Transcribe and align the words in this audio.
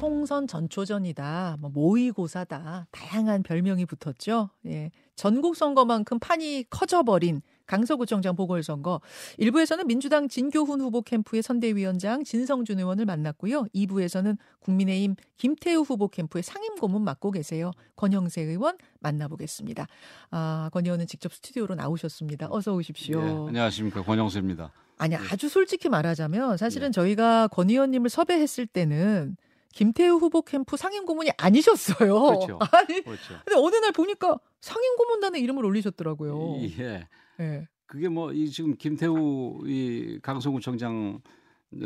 총선 0.00 0.46
전초전이다, 0.46 1.58
뭐 1.60 1.68
모의고사다, 1.68 2.86
다양한 2.90 3.42
별명이 3.42 3.84
붙었죠. 3.84 4.48
예. 4.64 4.90
전국 5.14 5.56
선거만큼 5.56 6.18
판이 6.18 6.70
커져버린 6.70 7.42
강서구청장 7.66 8.34
보궐선거. 8.34 9.02
1부에서는 9.38 9.84
민주당 9.84 10.26
진교훈 10.26 10.80
후보 10.80 11.02
캠프의 11.02 11.42
선대위원장 11.42 12.24
진성준 12.24 12.78
의원을 12.78 13.04
만났고요. 13.04 13.64
2부에서는 13.74 14.38
국민의힘 14.60 15.16
김태우 15.36 15.82
후보 15.82 16.08
캠프의 16.08 16.42
상임고문 16.44 17.04
맡고 17.04 17.30
계세요. 17.32 17.70
권영세 17.96 18.40
의원 18.40 18.78
만나보겠습니다. 19.00 19.86
아, 20.30 20.70
권 20.72 20.86
의원은 20.86 21.08
직접 21.08 21.30
스튜디오로 21.34 21.74
나오셨습니다. 21.74 22.48
어서 22.50 22.72
오십시오. 22.72 23.22
네, 23.22 23.30
안녕하십니까. 23.48 24.02
권영세입니다. 24.02 24.72
아니, 24.96 25.14
아주 25.16 25.50
솔직히 25.50 25.90
말하자면 25.90 26.56
사실은 26.56 26.88
네. 26.88 26.92
저희가 26.92 27.48
권 27.48 27.68
의원님을 27.68 28.08
섭외했을 28.08 28.66
때는 28.66 29.36
김태우 29.72 30.16
후보 30.16 30.42
캠프 30.42 30.76
상임 30.76 31.06
고문이 31.06 31.30
아니셨어요. 31.36 32.20
그렇죠. 32.22 32.58
아니, 32.72 33.02
그렇죠. 33.02 33.34
근데 33.44 33.56
어느 33.56 33.76
날 33.76 33.92
보니까 33.92 34.38
상임 34.60 34.96
고문단의 34.96 35.40
이름을 35.42 35.64
올리셨더라고요. 35.64 36.56
예. 36.78 37.06
예. 37.40 37.68
그게 37.86 38.08
뭐 38.08 38.32
이 38.32 38.50
지금 38.50 38.76
김태우 38.76 39.62
이 39.66 40.18
강서구청장 40.22 41.20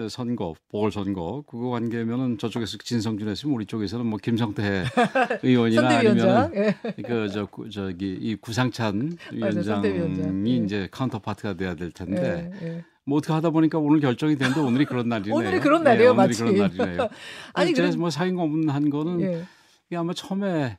선거 0.08 0.54
보궐선거 0.70 1.44
그거 1.46 1.68
관계면은 1.68 2.38
저쪽에서 2.38 2.78
진성준 2.78 3.28
했으면 3.28 3.54
우리 3.54 3.66
쪽에서는 3.66 4.06
뭐 4.06 4.18
김성태 4.18 4.84
의원이나 5.42 5.98
아니면 5.98 6.52
예. 6.54 6.74
그저 7.02 7.46
저기 7.70 8.12
이 8.18 8.34
구상찬 8.36 9.18
위원장이 9.30 10.50
예. 10.50 10.56
이제 10.56 10.88
카운터파트가 10.90 11.54
돼야 11.54 11.74
될 11.74 11.90
텐데 11.92 12.50
예. 12.62 12.84
예. 13.06 13.10
뭐 13.10 13.18
어떻게 13.18 13.32
하다 13.32 13.50
보니까 13.50 13.78
오늘 13.78 14.00
결정이 14.00 14.36
됐는데 14.36 14.60
오늘이 14.60 14.84
그런 14.84 15.08
날이네요. 15.08 15.34
오늘이 15.36 15.60
그런 15.60 15.84
날이에요, 15.84 16.10
네, 16.12 16.16
마치. 16.16 16.42
오늘이 16.42 16.56
그런 16.56 16.76
날이네요. 16.76 17.08
아니 17.52 17.72
그래서 17.72 17.98
뭐 17.98 18.10
사인 18.10 18.36
고문한 18.36 18.90
거는 18.90 19.20
예. 19.20 19.44
이게 19.86 19.96
아마 19.96 20.12
처음에 20.14 20.78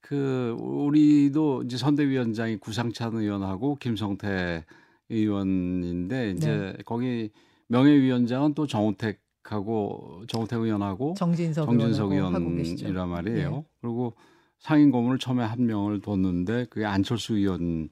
그 0.00 0.56
우리도 0.58 1.62
이제 1.64 1.76
선대위원장이 1.76 2.56
구상찬 2.56 3.14
의원하고 3.14 3.76
김성태 3.76 4.64
의원인데 5.08 6.30
이제 6.32 6.50
네. 6.50 6.76
거기 6.84 7.30
명예위원장은 7.68 8.54
또 8.54 8.66
정우택하고 8.66 10.24
정우택 10.26 10.60
의원하고 10.60 11.14
정진석, 11.16 11.66
정진석 11.66 12.12
의원이란 12.12 13.08
말이에요. 13.08 13.50
네. 13.50 13.64
그리고 13.80 14.14
상임 14.58 14.90
고문을 14.90 15.18
처음에 15.18 15.44
한 15.44 15.66
명을 15.66 16.00
뒀는데 16.00 16.66
그게 16.70 16.84
안철수 16.84 17.36
의원인데 17.36 17.90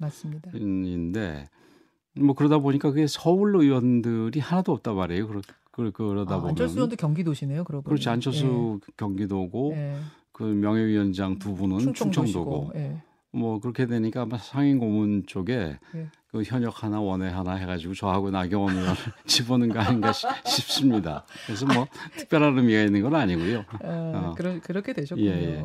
뭐 2.19 2.35
그러다 2.35 2.59
보니까 2.59 2.91
그게 2.91 3.07
서울 3.07 3.57
의원들이 3.57 4.41
하나도 4.41 4.73
없단 4.73 4.95
말이에요. 4.95 5.27
그러, 5.27 5.91
그러다 5.93 6.35
아, 6.35 6.39
보면 6.39 6.51
안철수 6.51 6.75
의원도 6.75 6.97
경기도시네요. 6.97 7.65
그러고 7.65 7.85
그렇지 7.85 8.09
안철수 8.09 8.81
예. 8.83 8.93
경기도고 8.97 9.73
예. 9.75 9.97
그 10.33 10.43
명예위원장 10.43 11.39
두 11.39 11.55
분은 11.55 11.95
충청도고 11.95 12.73
예. 12.75 13.03
뭐 13.31 13.61
그렇게 13.61 13.87
되니까 13.87 14.23
아마 14.23 14.39
상임 14.39 14.79
고문 14.79 15.25
쪽에 15.27 15.79
예. 15.95 16.07
그 16.31 16.43
현역 16.43 16.83
하나 16.83 17.01
원외 17.01 17.29
하나 17.29 17.55
해가지고 17.55 17.95
저하고 17.95 18.31
나경원 18.31 18.77
의원을 18.77 18.95
집어넣은 19.27 19.71
거 19.71 19.81
아닌가 19.81 20.13
싶습니다. 20.13 21.25
그래서 21.47 21.65
뭐 21.67 21.87
특별한 22.17 22.59
의미가 22.59 22.83
있는 22.83 23.03
건 23.03 23.15
아니고요. 23.15 23.65
아, 23.69 23.79
어. 23.83 24.35
그러, 24.37 24.61
그렇게 24.61 24.93
되셨군요. 24.93 25.27
예, 25.27 25.33
예. 25.33 25.65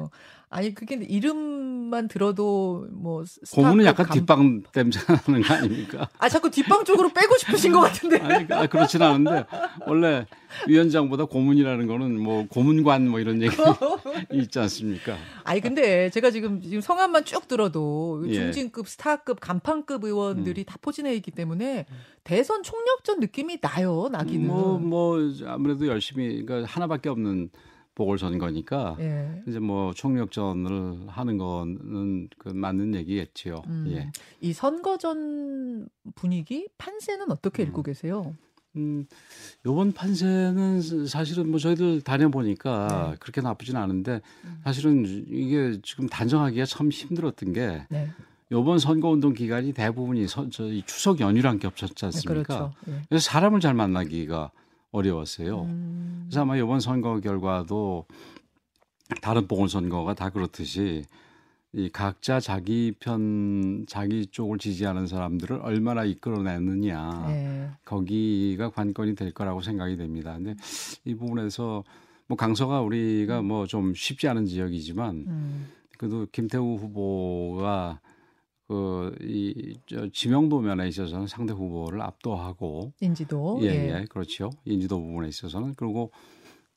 아니 0.50 0.74
그게 0.74 0.96
이름 0.96 1.73
만 1.94 2.08
들어도 2.08 2.88
뭐 2.92 3.24
고문은 3.54 3.86
약간 3.86 4.08
감... 4.08 4.18
뒷방 4.18 4.64
냄새 4.74 5.00
나는 5.08 5.44
거 5.44 5.54
아닙니까? 5.54 6.10
아 6.18 6.28
자꾸 6.28 6.50
뒷방 6.50 6.84
쪽으로 6.86 7.10
빼고 7.14 7.38
싶으신 7.38 7.72
것 7.72 7.82
같은데. 7.82 8.18
아니 8.18 8.48
아, 8.50 8.66
그렇진 8.66 9.02
않은데 9.02 9.46
원래 9.86 10.26
위원장보다 10.68 11.26
고문이라는 11.26 11.86
거는 11.86 12.20
뭐 12.20 12.48
고문관 12.48 13.08
뭐 13.10 13.20
이런 13.20 13.42
얘기 13.44 13.56
있지 14.34 14.60
않습니까? 14.60 15.16
아니 15.44 15.62
근데 15.62 16.10
제가 16.10 16.32
지금 16.32 16.62
지금 16.62 16.82
성함만 16.82 17.26
쭉 17.26 17.48
들어도 17.48 18.24
예. 18.28 18.34
중진급 18.34 18.88
스타급 18.88 19.40
간판급 19.40 20.04
의원들이 20.04 20.62
음. 20.62 20.66
다 20.66 20.78
포진해 20.82 21.14
있기 21.16 21.30
때문에 21.30 21.86
대선 22.24 22.64
총력전 22.64 23.20
느낌이 23.20 23.60
나요 23.62 24.10
나기는. 24.12 24.48
뭐뭐 24.48 24.80
뭐 24.80 25.20
아무래도 25.46 25.86
열심히 25.88 26.44
그러니까 26.44 26.68
하나밖에 26.72 27.10
없는 27.10 27.52
보궐선거니까 27.96 28.98
예. 29.00 29.44
이제 29.48 29.60
뭐 29.60 29.94
총력전을 29.94 31.08
하는 31.08 31.38
거는 31.38 32.30
그 32.38 32.50
맞는 32.50 32.96
얘기겠지요. 32.96 33.62
음. 33.68 33.86
예. 33.90 34.12
이 34.42 34.54
선거전 34.54 35.88
분위기 36.16 36.68
판세는 36.78 37.32
어떻게 37.32 37.64
음. 37.64 37.68
읽고 37.68 37.84
계세요? 37.84 38.36
음, 38.76 39.06
요번 39.66 39.92
판세는 39.92 40.82
사실은 41.08 41.50
뭐 41.50 41.60
저희들 41.60 42.02
다녀보니까 42.02 43.12
네. 43.12 43.18
그렇게 43.20 43.42
나쁘진 43.42 43.76
않은데 43.76 44.22
음. 44.46 44.62
사실은 44.64 45.06
이게 45.30 45.80
지금 45.84 46.08
단정하기가 46.08 46.66
참 46.66 46.90
힘들었던 46.90 47.54
게 47.54 47.86
네. 47.90 48.10
요번 48.52 48.80
선거운동 48.80 49.34
기간이 49.34 49.74
대부분이 49.74 50.28
서, 50.28 50.50
저희 50.50 50.84
추석 50.86 51.20
연휴랑 51.20 51.60
겹쳤지 51.60 51.96
네, 51.96 52.06
않습니까? 52.08 52.34
네, 52.34 52.44
그렇죠. 52.44 52.74
예. 52.88 53.02
그래서 53.10 53.24
사람을 53.24 53.60
잘 53.60 53.76
만나기가 53.76 54.52
어려웠어요. 54.94 55.64
음. 55.64 56.24
그래서 56.26 56.42
아마 56.42 56.56
이번 56.56 56.80
선거 56.80 57.20
결과도 57.20 58.06
다른 59.22 59.48
보궐선거가 59.48 60.14
다 60.14 60.30
그렇듯이 60.30 61.04
이 61.74 61.90
각자 61.90 62.40
자기 62.40 62.94
편 63.00 63.86
자기 63.88 64.28
쪽을 64.28 64.60
지지하는 64.60 65.08
사람들을 65.08 65.60
얼마나 65.64 66.06
이끌어내느냐 66.06 67.26
네. 67.28 67.70
거기가 67.84 68.70
관건이 68.70 69.16
될 69.16 69.34
거라고 69.34 69.62
생각이 69.62 69.98
됩니다. 69.98 70.34
근데 70.34 70.56
이 71.04 71.16
부분에서 71.16 71.84
뭐 72.28 72.38
강서가 72.38 72.82
우리가 72.82 73.40
음. 73.40 73.48
뭐좀 73.48 73.96
쉽지 73.96 74.28
않은 74.28 74.46
지역이지만 74.46 75.16
음. 75.28 75.68
그래도 75.98 76.28
김태우 76.32 76.76
후보가 76.76 78.00
그이 78.68 79.78
지명도 80.14 80.62
면에 80.62 80.88
있어서는 80.88 81.28
상대 81.28 81.54
후보를 81.54 82.02
압도하고 82.02 82.94
인지도 83.02 83.60
예, 83.62 83.68
예, 83.68 83.90
예 83.90 84.06
그렇죠 84.10 84.50
인지도 84.66 85.00
부분에 85.02 85.28
있어서는 85.28 85.74
그리고 85.76 86.12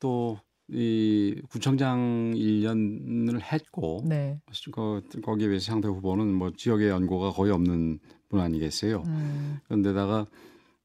또 0.01 0.39
이 0.69 1.41
구청장 1.49 2.33
1년을 2.35 3.41
했고 3.41 4.03
네. 4.05 4.41
그 4.73 5.01
거기에 5.23 5.49
비해서 5.49 5.67
상대 5.67 5.87
후보는 5.87 6.35
뭐 6.35 6.51
지역의 6.57 6.89
연고가 6.89 7.31
거의 7.31 7.53
없는 7.53 8.01
분 8.29 8.41
아니겠어요. 8.41 9.05
음. 9.07 9.59
그런데다가 9.65 10.27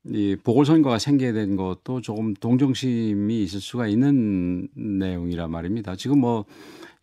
이 0.05 0.35
보궐선거가 0.43 0.99
생기게 0.99 1.33
된 1.33 1.55
것도 1.55 2.01
조금 2.01 2.35
동정심이 2.35 3.41
있을 3.43 3.59
수가 3.59 3.87
있는 3.87 4.67
내용이란 4.75 5.49
말입니다. 5.49 5.95
지금 5.95 6.19
뭐 6.19 6.45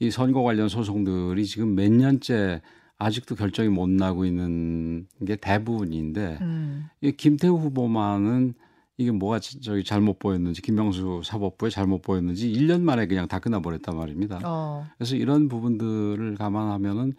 이 0.01 0.11
선거 0.11 0.43
관련 0.43 0.69
소송들이 0.69 1.45
지금 1.45 1.75
몇 1.75 1.91
년째 1.91 2.63
아직도 2.99 3.37
결정이 3.37 3.69
못 3.69 3.89
나고 3.89 4.25
있는 4.25 5.07
게 5.27 5.37
대부분인데 5.37 6.39
음. 6.41 6.89
이 7.01 7.13
김태우 7.13 7.57
후보만은 7.57 8.55
이게 8.97 9.13
뭐가 9.13 9.39
저기 9.39 9.85
잘못 9.85 10.19
보였는지 10.19 10.61
김명수 10.61 11.23
사법부에 11.25 11.71
잘못 11.71 12.03
보였는지 12.03 12.53
1년 12.53 12.81
만에 12.81 13.07
그냥 13.07 13.29
다 13.29 13.39
끝나버렸단 13.39 13.97
말입니다. 13.97 14.41
어. 14.45 14.87
그래서 14.99 15.15
이런 15.15 15.49
부분들을 15.49 16.35
감안하면은 16.37 17.13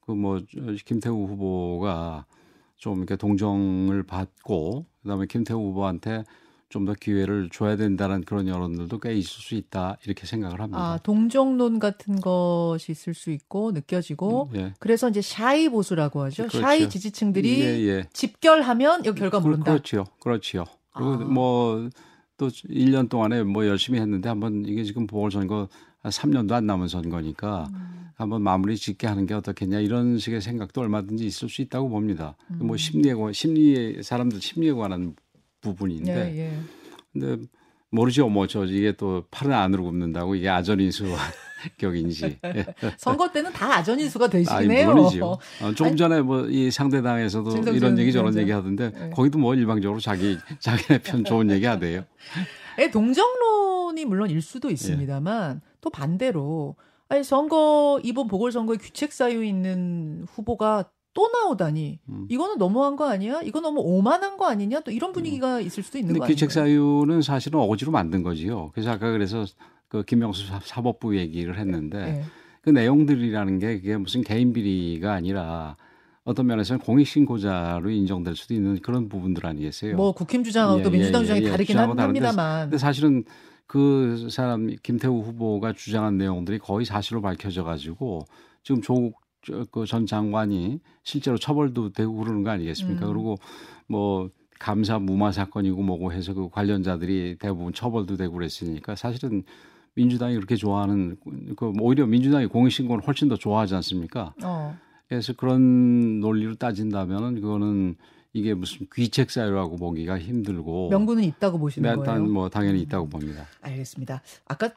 그 0.00 0.14
뭐 0.14 0.40
김태우 0.84 1.26
후보가 1.26 2.26
좀 2.76 2.98
이렇게 2.98 3.16
동정을 3.16 4.02
받고 4.02 4.86
그다음에 5.02 5.26
김태우 5.26 5.58
후보한테 5.68 6.24
좀 6.70 6.84
더 6.84 6.94
기회를 6.94 7.50
줘야 7.52 7.76
된다는 7.76 8.22
그런 8.22 8.46
여론들도 8.46 9.00
꽤 9.00 9.12
있을 9.14 9.42
수 9.42 9.54
있다 9.56 9.98
이렇게 10.04 10.24
생각을 10.26 10.60
합니다. 10.60 10.80
아 10.80 10.98
동정론 11.02 11.80
같은 11.80 12.20
것이 12.20 12.92
있을 12.92 13.12
수 13.12 13.32
있고 13.32 13.72
느껴지고 13.72 14.48
음, 14.52 14.56
예. 14.56 14.74
그래서 14.78 15.08
이제 15.08 15.20
샤이 15.20 15.68
보수라고 15.68 16.22
하죠. 16.22 16.44
그렇죠. 16.44 16.60
샤이 16.60 16.88
지지층들이 16.88 17.60
예, 17.60 17.64
예. 17.88 18.08
집결하면 18.12 19.04
이 19.04 19.12
결과 19.12 19.40
모른다. 19.40 19.72
그렇죠, 19.72 20.06
그렇죠. 20.20 20.64
그리고 20.94 21.10
아. 21.10 21.16
뭐또 21.16 21.90
1년 22.38 23.08
동안에 23.08 23.42
뭐 23.42 23.66
열심히 23.66 23.98
했는데 23.98 24.28
한번 24.28 24.64
이게 24.64 24.84
지금 24.84 25.08
보궐선거 25.08 25.68
한 25.98 26.12
3년도 26.12 26.52
안 26.52 26.66
남은 26.66 26.86
선거니까 26.86 27.68
음. 27.74 28.10
한번 28.14 28.42
마무리 28.42 28.76
짓게 28.76 29.08
하는 29.08 29.26
게 29.26 29.34
어떻겠냐 29.34 29.80
이런 29.80 30.18
식의 30.18 30.40
생각도 30.40 30.82
얼마든지 30.82 31.26
있을 31.26 31.48
수 31.48 31.62
있다고 31.62 31.88
봅니다. 31.88 32.36
뭐 32.46 32.58
음. 32.60 32.66
뭐 32.68 32.76
심리에 32.76 33.14
심리에 33.32 34.02
사람들 34.02 34.40
심리에 34.40 34.72
관한 34.72 35.16
부분인데 35.60 36.32
예, 36.34 36.38
예. 36.38 36.58
근데 37.12 37.42
모르죠 37.90 38.28
뭐저 38.28 38.64
이게 38.66 38.92
또 38.92 39.24
팔은 39.30 39.52
안으로 39.52 39.84
굽는다고 39.84 40.34
이게 40.36 40.48
아전인수 40.48 41.04
격인지 41.76 42.38
선거 42.96 43.30
때는 43.30 43.52
다 43.52 43.74
아전인수가 43.74 44.28
되시네요. 44.28 44.58
아니, 44.58 44.84
물론이죠. 44.86 45.26
어, 45.62 45.72
조금 45.74 45.88
아니, 45.88 45.96
전에 45.96 46.22
뭐 46.22 46.46
이 46.48 46.70
상대당에서도 46.70 47.72
이런 47.72 47.98
얘기 47.98 48.12
저런 48.12 48.36
얘기 48.38 48.50
하던데 48.50 48.90
네. 48.92 49.10
거기도 49.10 49.38
뭐 49.38 49.54
일방적으로 49.54 50.00
자기 50.00 50.38
자기네 50.60 51.02
편 51.02 51.24
좋은 51.24 51.50
얘기 51.50 51.66
하대요. 51.66 52.04
예, 52.78 52.90
동정론이 52.90 54.04
물론 54.06 54.30
일 54.30 54.40
수도 54.40 54.70
있습니다만 54.70 55.56
예. 55.62 55.70
또 55.80 55.90
반대로 55.90 56.76
아니 57.08 57.24
선거 57.24 58.00
이번 58.04 58.28
보궐선거에 58.28 58.76
규책 58.78 59.12
사유 59.12 59.44
있는 59.44 60.24
후보가 60.32 60.90
또 61.12 61.28
나오다니 61.28 61.98
음. 62.08 62.26
이거는 62.28 62.58
너무한 62.58 62.96
거 62.96 63.08
아니야? 63.08 63.40
이거 63.42 63.60
너무 63.60 63.80
오만한 63.80 64.36
거 64.36 64.46
아니냐? 64.46 64.80
또 64.80 64.90
이런 64.90 65.12
분위기가 65.12 65.58
음. 65.58 65.62
있을 65.62 65.82
수도 65.82 65.98
있는 65.98 66.16
거 66.16 66.24
아니에요? 66.24 66.34
기책 66.34 66.50
사유는 66.50 67.22
사실은 67.22 67.58
어거지로 67.60 67.90
만든 67.90 68.22
거지요. 68.22 68.70
그래서 68.72 68.90
아까 68.92 69.10
그래서 69.10 69.44
그 69.88 70.04
김명수 70.04 70.44
사법부 70.62 71.16
얘기를 71.18 71.58
했는데 71.58 71.98
네. 71.98 72.22
그 72.62 72.70
내용들이라는 72.70 73.58
게 73.58 73.80
그게 73.80 73.96
무슨 73.96 74.22
개인 74.22 74.52
비리가 74.52 75.12
아니라 75.12 75.76
어떤 76.24 76.46
면에서는 76.46 76.80
공익신고자로 76.80 77.90
인정될 77.90 78.36
수도 78.36 78.54
있는 78.54 78.78
그런 78.80 79.08
부분들 79.08 79.46
아니겠어요? 79.46 79.96
뭐 79.96 80.12
국힘 80.12 80.44
주장하고 80.44 80.80
예, 80.80 80.82
또 80.82 80.90
민주당 80.90 81.22
예, 81.22 81.26
주장이 81.26 81.44
예, 81.44 81.50
다르긴 81.50 81.78
합니다만. 81.78 82.64
근데 82.66 82.78
사실은 82.78 83.24
그 83.66 84.28
사람 84.30 84.68
김태우 84.82 85.22
후보가 85.22 85.72
주장한 85.72 86.18
내용들이 86.18 86.58
거의 86.58 86.84
사실로 86.84 87.20
밝혀져 87.22 87.64
가지고 87.64 88.24
지금 88.62 88.82
조국 88.82 89.18
그전 89.70 90.06
장관이 90.06 90.80
실제로 91.02 91.38
처벌도 91.38 91.92
되고 91.92 92.14
그러는 92.14 92.42
거 92.42 92.50
아니겠습니까? 92.50 93.06
음. 93.06 93.12
그리고 93.12 93.36
뭐 93.86 94.30
감사 94.58 94.98
무마 94.98 95.32
사건이고 95.32 95.82
뭐고 95.82 96.12
해서 96.12 96.34
그 96.34 96.50
관련자들이 96.50 97.36
대부분 97.38 97.72
처벌도 97.72 98.16
되고 98.16 98.34
그랬으니까 98.34 98.94
사실은 98.94 99.42
민주당이 99.94 100.34
그렇게 100.36 100.56
좋아하는 100.56 101.16
그 101.56 101.72
오히려 101.80 102.06
민주당이 102.06 102.46
공익 102.46 102.72
신고를 102.72 103.06
훨씬 103.06 103.28
더 103.28 103.36
좋아하지 103.36 103.74
않습니까? 103.76 104.34
어. 104.44 104.76
그래서 105.08 105.32
그런 105.32 106.20
논리로 106.20 106.54
따진다면은 106.54 107.40
그거는 107.40 107.96
이게 108.32 108.54
무슨 108.54 108.86
귀책 108.94 109.30
사유라고 109.30 109.76
보기가 109.76 110.18
힘들고 110.18 110.90
명분은 110.90 111.24
있다고 111.24 111.58
보시는 111.58 111.90
네, 111.90 111.96
거예요? 111.96 112.24
뭐 112.26 112.48
당연히 112.48 112.80
있다고 112.82 113.08
봅니다. 113.08 113.46
알겠습니다. 113.60 114.22
아까 114.46 114.70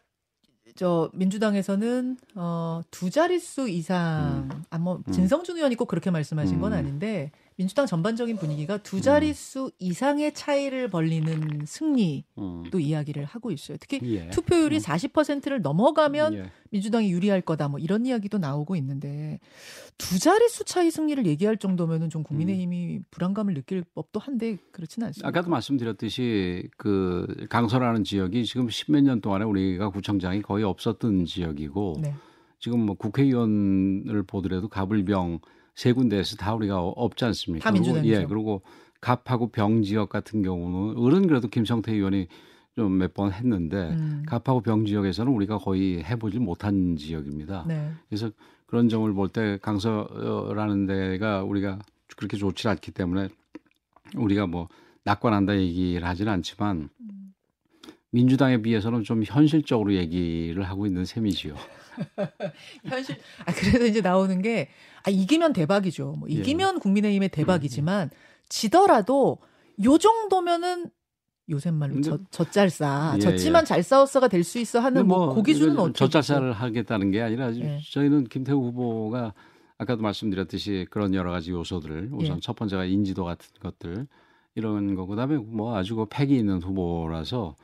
저 0.76 1.10
민주당에서는 1.14 2.18
어, 2.36 2.82
두 2.92 3.10
자릿수 3.10 3.70
이상 3.70 4.50
음. 4.52 4.64
아뭐 4.70 5.04
진성준 5.12 5.58
의원이 5.58 5.76
꼭 5.76 5.88
그렇게 5.88 6.10
말씀하신 6.12 6.60
건 6.60 6.74
음. 6.74 6.78
아닌데 6.78 7.32
민주당 7.56 7.86
전반적인 7.86 8.38
분위기가 8.38 8.78
두 8.78 8.98
음. 8.98 9.02
자릿수 9.02 9.66
음. 9.66 9.72
이상의 9.80 10.34
차이를 10.34 10.90
벌리는 10.90 11.66
승리도 11.66 12.24
음. 12.40 12.80
이야기를 12.80 13.26
하고 13.26 13.52
있어요. 13.52 13.78
특히 13.80 14.00
예. 14.16 14.30
투표율이 14.30 14.78
음. 14.78 14.82
40%를 14.82 15.62
넘어가면 15.62 16.34
예. 16.34 16.52
민주당이 16.72 17.12
유리할 17.12 17.42
거다 17.42 17.68
뭐 17.68 17.80
이런 17.80 18.06
이야기도 18.06 18.40
나오고 18.40 18.76
있는데 18.78 19.40
두 19.98 20.18
자릿수 20.18 20.66
차이 20.66 20.90
승리를 20.90 21.26
얘기할 21.26 21.58
정도면은 21.58 22.10
좀 22.10 22.24
국민의힘이 22.24 22.98
음. 22.98 23.06
불안감을 23.12 23.54
느낄 23.54 23.84
법도 23.94 24.20
한데 24.20 24.58
그렇지는 24.72 25.08
않습니다. 25.08 25.28
아까도 25.28 25.50
말씀드렸듯이 25.50 26.70
그 26.78 27.46
강서라는 27.50 28.04
지역이 28.04 28.46
지금 28.46 28.70
십몇 28.70 29.04
년 29.04 29.22
동안에 29.22 29.46
우리가 29.46 29.90
구청장이 29.90 30.42
거의 30.42 30.64
없었던 30.64 31.26
지역이고 31.26 32.00
네. 32.02 32.16
지금 32.60 32.80
뭐 32.86 32.96
국회의원을 32.96 34.24
보더라도 34.24 34.70
가불병 34.70 35.40
세 35.76 35.92
군데에서 35.94 36.36
다 36.36 36.54
우리가 36.54 36.80
없지 36.80 37.26
않습니까? 37.26 37.64
다 37.64 37.72
민주당이죠. 37.72 38.14
예, 38.14 38.26
그리고 38.26 38.62
갑하고 39.02 39.48
병 39.48 39.82
지역 39.84 40.10
같은 40.10 40.42
경우는 40.44 40.98
어른 40.98 41.28
그래도 41.28 41.48
김성태 41.48 41.92
의원이 41.94 42.28
좀 42.76 42.98
몇 42.98 43.14
번 43.14 43.32
했는데 43.32 43.90
음. 43.92 44.24
갑하고 44.28 44.62
병 44.62 44.86
지역에서는 44.86 45.32
우리가 45.32 45.60
거의 45.60 46.04
해보지 46.04 46.40
못한 46.40 46.96
지역입니다. 46.98 47.66
네. 47.68 47.92
그래서 48.10 48.32
그런 48.66 48.90
점을 48.90 49.12
볼 49.14 49.30
때 49.30 49.60
강서라는 49.62 50.88
데가 50.88 51.44
우리가 51.44 51.78
그렇게 52.18 52.36
좋지 52.38 52.68
않기 52.68 52.92
때문에 52.92 53.30
우리가 54.16 54.48
뭐 54.48 54.70
낙관한다 55.04 55.58
얘기를 55.60 56.08
하지는 56.08 56.32
않지만 56.34 56.90
음. 57.00 57.34
민주당에 58.10 58.62
비해서는 58.62 59.04
좀 59.04 59.24
현실적으로 59.24 59.94
얘기를 59.94 60.64
하고 60.64 60.86
있는 60.88 61.06
셈이지요. 61.06 61.56
현실. 62.86 63.18
아 63.46 63.54
그래서 63.54 63.86
이제 63.86 64.02
나오는 64.02 64.42
게 64.42 64.70
아, 65.04 65.10
이기면 65.10 65.54
대박이죠. 65.54 66.16
뭐 66.20 66.30
예. 66.30 66.36
이기면 66.36 66.76
예. 66.76 66.80
국민의힘의 66.80 67.30
대박이지만 67.30 68.10
지더라도 68.50 69.40
요 69.84 69.98
정도면은 69.98 70.90
요새 71.50 71.72
말로 71.72 72.00
저, 72.02 72.20
젖잘싸 72.32 73.14
예, 73.18 73.20
졌지만 73.20 73.64
예. 73.64 73.66
잘 73.66 73.84
싸웠어가 73.84 74.30
될 74.30 74.44
수 74.44 74.60
있어 74.60 74.80
하는 74.80 75.08
뭐, 75.08 75.26
뭐 75.26 75.36
고기준은 75.36 75.78
어떻게 75.78 76.06
젖잘싸를 76.06 76.54
하겠다는 76.54 77.12
게 77.12 77.22
아니라 77.22 77.54
예. 77.56 77.80
저희는 77.92 78.26
김태우 78.26 78.64
후보가 78.64 79.34
아까도 79.78 80.02
말씀드렸듯이 80.02 80.88
그런 80.90 81.14
여러 81.14 81.32
가지 81.32 81.52
요소들 81.52 82.12
우선 82.14 82.38
예. 82.38 82.40
첫 82.42 82.56
번째가 82.56 82.86
인지도 82.86 83.26
같은 83.26 83.50
것들 83.62 84.08
이런 84.56 84.96
거 84.96 85.06
그다음에 85.06 85.38
뭐 85.38 85.76
아주 85.76 85.96
그 85.96 86.06
패기 86.10 86.38
있는 86.38 86.62
후보라서 86.62 87.56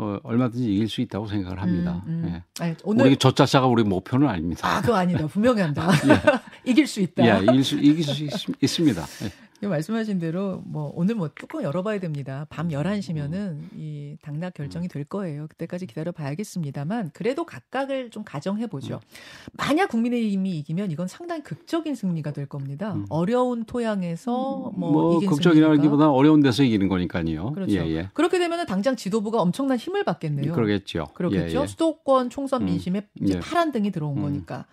어, 0.00 0.18
얼마든지 0.22 0.74
이길 0.74 0.88
수 0.88 1.02
있다고 1.02 1.26
생각을 1.26 1.60
합니다. 1.60 2.02
음, 2.06 2.22
음. 2.24 2.32
예. 2.34 2.64
아니, 2.64 2.74
오늘 2.84 3.06
우리 3.06 3.16
저자자가 3.18 3.66
우리 3.66 3.82
목표는 3.84 4.26
아닙니다. 4.28 4.66
아, 4.66 4.80
그거 4.80 4.94
아니다. 4.94 5.26
분명히 5.28 5.60
한다. 5.60 5.90
예. 6.08 6.40
이길 6.70 6.86
수 6.86 7.00
있다. 7.00 7.22
예, 7.26 7.42
이길 7.42 7.62
수 7.62 7.76
이길 7.76 8.02
수 8.02 8.24
있, 8.24 8.30
있습니다. 8.62 9.04
예. 9.62 9.66
말씀하신 9.66 10.18
대로 10.18 10.62
뭐 10.64 10.92
오늘 10.94 11.14
뭐 11.14 11.28
뚜껑 11.34 11.62
열어봐야 11.62 12.00
됩니다. 12.00 12.46
밤 12.48 12.68
11시면은 12.68 13.32
음. 13.32 13.70
이 13.76 14.16
당락 14.22 14.54
결정이 14.54 14.88
될 14.88 15.04
거예요. 15.04 15.46
그때까지 15.48 15.86
기다려 15.86 16.12
봐야겠습니다만 16.12 17.10
그래도 17.12 17.44
각각을 17.44 18.10
좀 18.10 18.24
가정해 18.24 18.66
보죠. 18.66 18.94
음. 18.94 19.56
만약 19.56 19.88
국민의힘이 19.88 20.58
이기면 20.58 20.90
이건 20.90 21.08
상당히 21.08 21.42
극적인 21.42 21.94
승리가 21.94 22.32
될 22.32 22.46
겁니다. 22.46 22.94
음. 22.94 23.06
어려운 23.08 23.64
토양에서 23.64 24.72
뭐, 24.74 24.92
뭐 24.92 25.16
이긴 25.16 25.30
극적이라기보다 25.30 26.10
어려운 26.10 26.40
데서 26.40 26.62
이기는 26.62 26.88
거니까요. 26.88 27.52
그렇죠. 27.52 27.74
예, 27.74 27.86
예. 27.88 28.08
그렇게 28.14 28.38
되면은 28.38 28.66
당장 28.66 28.96
지도부가 28.96 29.40
엄청난 29.40 29.76
힘을 29.76 30.04
받겠네요. 30.04 30.52
그러겠죠. 30.52 31.08
그렇겠죠. 31.14 31.58
예, 31.58 31.62
예. 31.62 31.66
수도권 31.66 32.30
총선 32.30 32.62
음. 32.62 32.66
민심에 32.66 33.06
이제 33.20 33.34
예. 33.34 33.40
파란 33.40 33.72
등이 33.72 33.90
들어온 33.90 34.16
음. 34.18 34.22
거니까. 34.22 34.66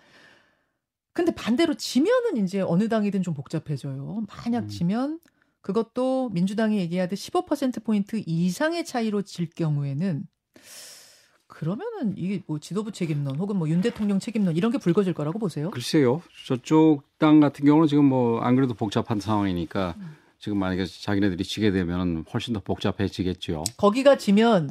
근데 1.18 1.34
반대로 1.34 1.74
지면은 1.74 2.36
이제 2.44 2.60
어느 2.60 2.88
당이든 2.88 3.24
좀 3.24 3.34
복잡해져요. 3.34 4.22
만약 4.28 4.60
음. 4.60 4.68
지면 4.68 5.18
그것도 5.62 6.28
민주당이 6.28 6.78
얘기하듯 6.78 7.18
15%포인트 7.18 8.22
이상의 8.24 8.84
차이로 8.84 9.22
질 9.22 9.50
경우에는 9.50 10.22
그러면은 11.48 12.14
이게 12.16 12.44
뭐 12.46 12.60
지도부 12.60 12.92
책임론 12.92 13.34
혹은 13.36 13.56
뭐 13.56 13.68
윤 13.68 13.80
대통령 13.80 14.20
책임론 14.20 14.54
이런 14.56 14.70
게 14.70 14.78
불거질 14.78 15.12
거라고 15.12 15.40
보세요? 15.40 15.70
글쎄요. 15.72 16.22
저쪽 16.46 17.02
당 17.18 17.40
같은 17.40 17.64
경우는 17.64 17.88
지금 17.88 18.04
뭐 18.04 18.40
안 18.40 18.54
그래도 18.54 18.74
복잡한 18.74 19.18
상황이니까 19.18 19.96
음. 19.98 20.14
지금 20.38 20.58
만약에 20.58 20.84
자기네들이 20.86 21.42
지게 21.42 21.72
되면 21.72 22.24
훨씬 22.32 22.54
더 22.54 22.60
복잡해지겠죠. 22.60 23.64
거기가 23.76 24.18
지면 24.18 24.70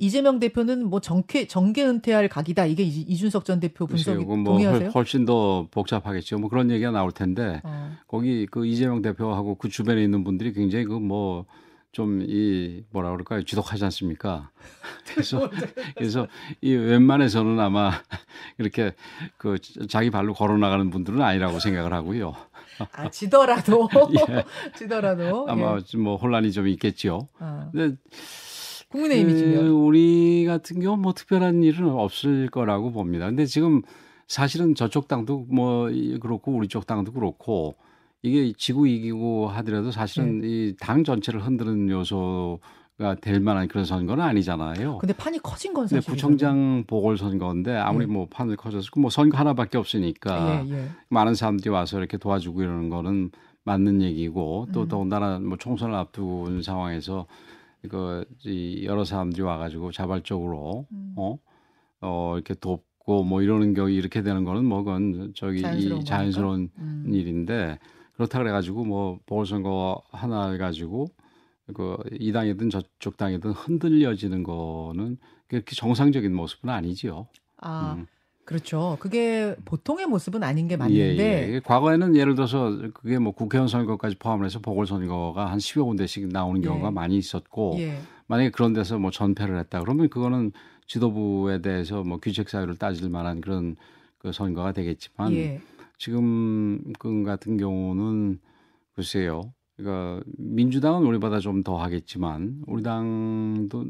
이재명 0.00 0.40
대표는 0.40 0.86
뭐 0.88 1.00
정계 1.00 1.46
정계 1.46 1.84
은퇴할 1.86 2.28
각이다. 2.28 2.66
이게 2.66 2.82
이준석 2.82 3.44
전 3.44 3.60
대표 3.60 3.86
분석이 3.86 4.24
뭐 4.24 4.36
동의하세요? 4.42 4.90
훨씬 4.90 5.24
더 5.24 5.68
복잡하겠죠. 5.70 6.38
뭐 6.38 6.48
그런 6.50 6.70
얘기가 6.70 6.90
나올 6.90 7.12
텐데 7.12 7.60
어. 7.64 7.92
거기 8.08 8.46
그 8.46 8.66
이재명 8.66 9.02
대표하고 9.02 9.54
그 9.56 9.68
주변에 9.68 10.02
있는 10.02 10.24
분들이 10.24 10.52
굉장히 10.52 10.84
그 10.86 10.98
뭐 10.98 11.44
좀 11.92 12.22
이 12.22 12.84
뭐라 12.90 13.10
그럴까요? 13.10 13.42
지독하지 13.42 13.82
않습니까? 13.84 14.50
그래서 15.12 15.50
그래서 15.96 16.28
이 16.60 16.72
웬만해서는 16.72 17.58
아마 17.58 17.90
이렇게 18.58 18.94
그 19.38 19.58
자기 19.88 20.08
발로 20.10 20.32
걸어 20.32 20.56
나가는 20.56 20.88
분들은 20.88 21.20
아니라고 21.20 21.58
생각을 21.58 21.92
하고요. 21.92 22.36
아 22.92 23.10
지더라도 23.10 23.88
예. 24.30 24.44
지더라도 24.76 25.46
아마 25.48 25.78
예. 25.78 25.98
뭐 25.98 26.14
혼란이 26.16 26.52
좀 26.52 26.68
있겠죠. 26.68 27.28
아. 27.40 27.68
근데 27.72 27.96
국민의힘이 28.90 29.36
지면 29.36 29.62
그 29.62 29.68
우리 29.70 30.44
같은 30.46 30.80
경우 30.80 30.96
뭐 30.96 31.12
특별한 31.12 31.62
일은 31.62 31.88
없을 31.88 32.48
거라고 32.48 32.92
봅니다. 32.92 33.26
근데 33.26 33.46
지금 33.46 33.82
사실은 34.26 34.74
저쪽 34.74 35.08
당도 35.08 35.46
뭐 35.48 35.88
그렇고 36.20 36.52
우리 36.52 36.68
쪽 36.68 36.86
당도 36.86 37.12
그렇고 37.12 37.76
이게 38.22 38.52
지구 38.56 38.86
이기고 38.86 39.48
하더라도 39.48 39.90
사실은 39.90 40.40
네. 40.40 40.48
이당 40.48 41.04
전체를 41.04 41.40
흔드는 41.40 41.88
요소가 41.88 43.14
될 43.20 43.40
만한 43.40 43.66
그런 43.68 43.84
선거는 43.84 44.22
아니잖아요. 44.22 44.98
근데 44.98 45.14
판이 45.14 45.38
커진 45.38 45.72
건 45.72 45.86
사실. 45.86 46.10
구청장 46.10 46.84
보궐선거인데 46.86 47.74
아무리 47.76 48.06
네. 48.06 48.12
뭐 48.12 48.26
판을 48.28 48.56
커졌고 48.56 49.00
뭐 49.00 49.08
선거 49.08 49.38
하나밖에 49.38 49.78
없으니까 49.78 50.64
예, 50.66 50.70
예. 50.72 50.88
많은 51.08 51.34
사람들이 51.34 51.70
와서 51.70 51.98
이렇게 51.98 52.18
도와주고 52.18 52.62
이러는 52.62 52.90
거는 52.90 53.30
맞는 53.64 54.02
얘기고 54.02 54.68
또 54.72 54.82
음. 54.82 54.88
더군다나 54.88 55.38
뭐 55.38 55.56
총선을 55.56 55.94
앞둔 55.94 56.62
상황에서 56.62 57.26
이 58.44 58.84
여러 58.84 59.04
사람들이 59.04 59.42
와가지고 59.42 59.92
자발적으로 59.92 60.86
음. 60.92 61.14
어, 61.16 61.38
어 62.00 62.34
이렇게 62.34 62.54
돕고 62.54 63.24
뭐 63.24 63.42
이러는 63.42 63.74
경우 63.74 63.90
이렇게 63.90 64.22
되는 64.22 64.44
거는 64.44 64.64
뭐 64.64 64.82
그건 64.82 65.32
저기 65.34 65.62
자연스러운, 65.62 66.00
이 66.00 66.04
자연스러운 66.04 66.70
음. 66.78 67.04
일인데 67.08 67.78
그렇다 68.14 68.38
그래가지고 68.38 68.84
뭐 68.84 69.18
보궐선거 69.26 70.02
하나 70.10 70.56
가지고 70.58 71.08
그이 71.72 72.32
당이든 72.32 72.70
저쪽 72.70 73.16
당이든 73.16 73.52
흔들려지는 73.52 74.42
거는 74.42 75.18
그렇게 75.46 75.74
정상적인 75.74 76.34
모습은 76.34 76.68
아니지요. 76.68 77.28
아. 77.58 77.94
음. 77.98 78.06
그렇죠. 78.50 78.96
그게 78.98 79.54
보통의 79.64 80.06
모습은 80.06 80.42
아닌 80.42 80.66
게 80.66 80.76
맞는데. 80.76 81.18
예, 81.18 81.54
예. 81.54 81.60
과거에는 81.60 82.16
예를 82.16 82.34
들어서 82.34 82.76
그게 82.92 83.16
뭐 83.20 83.30
국회의원 83.32 83.68
선거까지 83.68 84.16
포함을 84.16 84.44
해서 84.44 84.58
보궐선거가 84.58 85.48
한 85.48 85.58
10여 85.58 85.84
군데씩 85.84 86.26
나오는 86.26 86.60
경우가 86.60 86.88
예. 86.88 86.90
많이 86.90 87.16
있었고 87.16 87.76
예. 87.78 88.00
만약에 88.26 88.50
그런 88.50 88.72
데서 88.72 88.98
뭐 88.98 89.12
전패를 89.12 89.56
했다 89.60 89.78
그러면 89.78 90.08
그거는 90.08 90.50
지도부에 90.88 91.62
대해서 91.62 92.02
뭐 92.02 92.18
규책 92.18 92.48
사유를 92.48 92.74
따질 92.76 93.08
만한 93.08 93.40
그런 93.40 93.76
그 94.18 94.32
선거가 94.32 94.72
되겠지만 94.72 95.32
예. 95.34 95.60
지금 95.96 96.80
그 96.98 97.22
같은 97.22 97.56
경우는 97.56 98.40
글쎄요. 98.96 99.52
그러니까 99.80 100.22
민주당은 100.36 101.06
우리보다 101.06 101.38
좀 101.38 101.60
더 101.62 101.76
하겠지만 101.76 102.62
우리 102.66 102.82
당도 102.82 103.84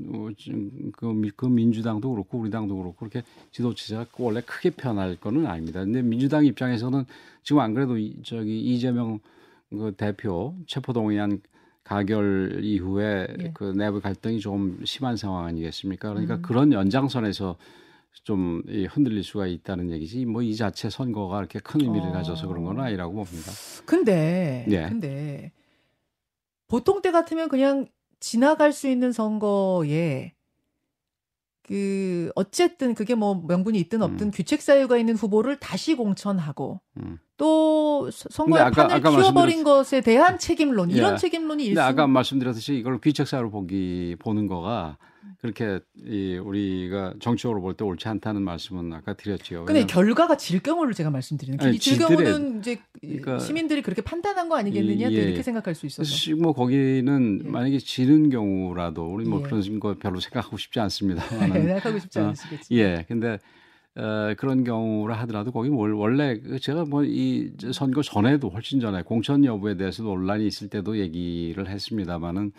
그, 0.93 1.31
그 1.37 1.47
민주당도 1.47 2.11
그렇고 2.11 2.39
우리 2.39 2.51
당도 2.51 2.77
그렇고 2.77 2.97
그렇게 2.97 3.23
지도 3.53 3.75
체제가 3.75 4.07
원래 4.19 4.41
크게 4.41 4.71
변할 4.71 5.15
거는 5.17 5.47
아닙니다. 5.47 5.81
근데 5.85 6.03
민주당 6.03 6.45
입장에서는 6.45 7.05
지금 7.45 7.61
안 7.61 7.75
그래도 7.75 7.97
저기 8.25 8.61
이재명 8.61 9.21
그 9.71 9.95
대표 9.97 10.55
체포동의안 10.67 11.41
가결 11.85 12.61
이후에 12.63 13.29
예. 13.41 13.51
그 13.55 13.65
내부 13.77 14.01
갈등이 14.01 14.41
좀 14.41 14.81
심한 14.85 15.17
상황 15.17 15.45
아니겠습니까? 15.47 16.09
그러니까 16.09 16.37
음. 16.37 16.43
그런 16.43 16.73
연장선에서 16.73 17.57
좀 18.25 18.63
흔들릴 18.91 19.23
수가 19.23 19.47
있다는 19.47 19.91
얘기지 19.93 20.25
뭐 20.27 20.43
이 20.43 20.55
자체 20.57 20.91
선거가 20.91 21.37
그렇게 21.37 21.61
큰 21.61 21.81
의미를 21.83 22.09
어. 22.09 22.13
가져서 22.13 22.49
그런 22.49 22.65
건 22.65 22.81
아니라고 22.81 23.13
봅니다. 23.13 23.53
근데 23.87 24.67
예. 24.71 24.89
근데 24.89 25.53
보통 26.71 27.03
때 27.03 27.11
같으면 27.11 27.49
그냥 27.49 27.87
지나갈 28.21 28.73
수 28.73 28.89
있는 28.89 29.11
선거에 29.13 30.35
그 31.65 32.31
어쨌든 32.37 32.95
그게 32.95 33.15
뭐 33.15 33.35
명분이 33.47 33.79
있든 33.81 34.03
없든 34.03 34.29
음. 34.29 34.31
규책 34.31 34.63
사유가 34.63 34.97
있는 34.97 35.15
후보를 35.17 35.59
다시 35.59 35.95
공천하고 35.95 36.81
음. 36.99 37.19
또 37.37 38.11
선거의 38.13 38.63
아까, 38.63 38.87
판을 38.87 38.97
아까 38.97 39.11
키워버린 39.11 39.65
것에 39.65 40.01
대한 40.01 40.39
책임론 40.39 40.91
이런 40.91 41.15
예. 41.15 41.17
책임론이 41.17 41.65
일수. 41.65 41.81
아까 41.81 42.07
말씀드렸듯이 42.07 42.75
이걸 42.75 43.01
규책 43.01 43.27
사유로 43.27 43.51
보기 43.51 44.17
보는 44.21 44.47
거가 44.47 44.99
그렇게 45.41 45.81
이 45.97 46.37
우리가 46.37 47.15
정치적으로 47.21 47.61
볼 47.61 47.75
때 47.75 47.85
옳지 47.85 48.09
않다는 48.09 48.43
말씀은 48.43 48.93
아까 48.93 49.15
드렸죠. 49.15 49.65
근데 49.65 49.87
결과가 49.87 50.37
질 50.37 50.61
경우를 50.61 50.93
제가 50.95 51.11
말씀드리는 51.11 51.59
게질 51.59 51.99
경우는 51.99 52.59
이제 52.61 52.79
그러니까 53.01 53.39
시민들이 53.39 53.83
그렇게 53.83 54.03
판단한 54.03 54.49
거 54.49 54.57
아니겠느냐 54.57 55.11
예, 55.11 55.15
이렇게 55.15 55.43
생각할 55.43 55.75
수 55.75 55.87
있어서. 55.87 56.11
뭐 56.37 56.53
거기는 56.53 57.43
예. 57.45 57.49
만약에 57.49 57.79
지는 57.79 58.29
경우라도 58.31 59.07
우리 59.13 59.25
뭐 59.25 59.41
예. 59.41 59.43
그런 59.45 59.81
거 59.81 59.95
별로 59.99 60.21
생각하고 60.21 60.57
싶지 60.59 60.79
않습니다. 60.81 61.23
생각하고 61.29 61.99
싶지 61.99 62.19
어, 62.19 62.27
않으시겠지. 62.27 62.75
예, 62.77 63.05
근데 63.09 63.39
어, 63.97 64.35
그런 64.37 64.63
경우라 64.65 65.15
하더라도 65.21 65.51
거기 65.53 65.69
원래 65.69 66.39
그 66.39 66.59
제가 66.61 66.85
뭐 66.85 67.03
이 67.05 67.51
선거 67.73 68.03
전에도 68.03 68.49
훨씬 68.51 68.81
전에 68.81 69.03
공천 69.03 69.45
여부에 69.45 69.77
대해서 69.77 70.03
논란이 70.03 70.47
있을 70.47 70.69
때도 70.69 70.99
얘기를 70.99 71.69
했습니다마는 71.69 72.53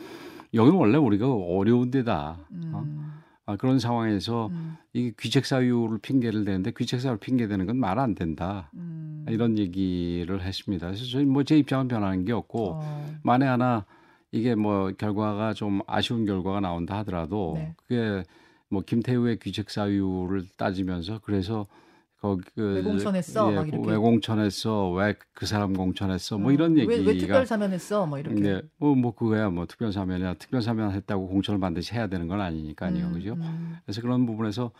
여기는 0.53 0.77
원래 0.77 0.97
우리가 0.97 1.31
어려운 1.33 1.91
데다. 1.91 2.37
어? 2.39 2.45
음. 2.51 2.71
어? 2.73 3.21
아, 3.45 3.55
그런 3.57 3.79
상황에서 3.79 4.47
음. 4.47 4.77
이게 4.93 5.13
귀책 5.19 5.45
사유를 5.45 5.97
핑계를 5.99 6.45
대는데 6.45 6.71
귀책 6.77 7.01
사유를 7.01 7.19
핑계 7.19 7.47
대는 7.47 7.65
건 7.65 7.77
말 7.77 7.99
안 7.99 8.15
된다. 8.15 8.69
음. 8.75 9.25
이런 9.29 9.57
얘기를 9.57 10.41
했습니다. 10.41 10.87
그래서 10.87 11.05
저희 11.05 11.25
뭐 11.25 11.43
제 11.43 11.57
입장은 11.57 11.87
변하는 11.87 12.25
게 12.25 12.33
없고 12.33 12.73
어. 12.75 13.05
만에 13.23 13.45
하나 13.45 13.85
이게 14.31 14.55
뭐 14.55 14.91
결과가 14.97 15.53
좀 15.53 15.81
아쉬운 15.87 16.25
결과가 16.25 16.59
나온다 16.59 16.97
하더라도 16.99 17.53
네. 17.55 17.73
그게 17.77 18.23
뭐 18.69 18.81
김태우의 18.81 19.39
귀책 19.39 19.69
사유를 19.69 20.45
따지면서 20.57 21.19
그래서 21.23 21.67
거기 22.21 22.43
그 22.55 22.75
외공천했어? 22.75 23.51
예, 23.51 23.55
막 23.55 23.67
이렇게. 23.67 23.89
외공천했어. 23.91 24.91
왜 24.91 25.15
그 25.33 25.47
사람 25.47 25.73
공천했어? 25.73 26.37
뭐 26.37 26.51
어, 26.51 26.53
이런 26.53 26.77
얘기가 26.77 26.93
왜, 26.93 27.03
왜 27.03 27.17
특별 27.17 27.45
사면했어? 27.47 28.05
뭐 28.05 28.19
이렇게. 28.19 28.39
네, 28.39 28.61
뭐, 28.77 28.93
뭐 28.95 29.15
그거야. 29.15 29.49
뭐 29.49 29.65
특별 29.65 29.91
사면이야. 29.91 30.35
특별 30.35 30.61
사면 30.61 30.91
했다고 30.91 31.27
공천을 31.29 31.59
반드시 31.59 31.93
해야 31.95 32.05
되는 32.07 32.27
건 32.27 32.39
아니니까요. 32.39 33.07
음, 33.07 33.13
그죠? 33.13 33.33
음. 33.33 33.77
그래서 33.83 34.01
그런 34.01 34.25
부분에서 34.27 34.71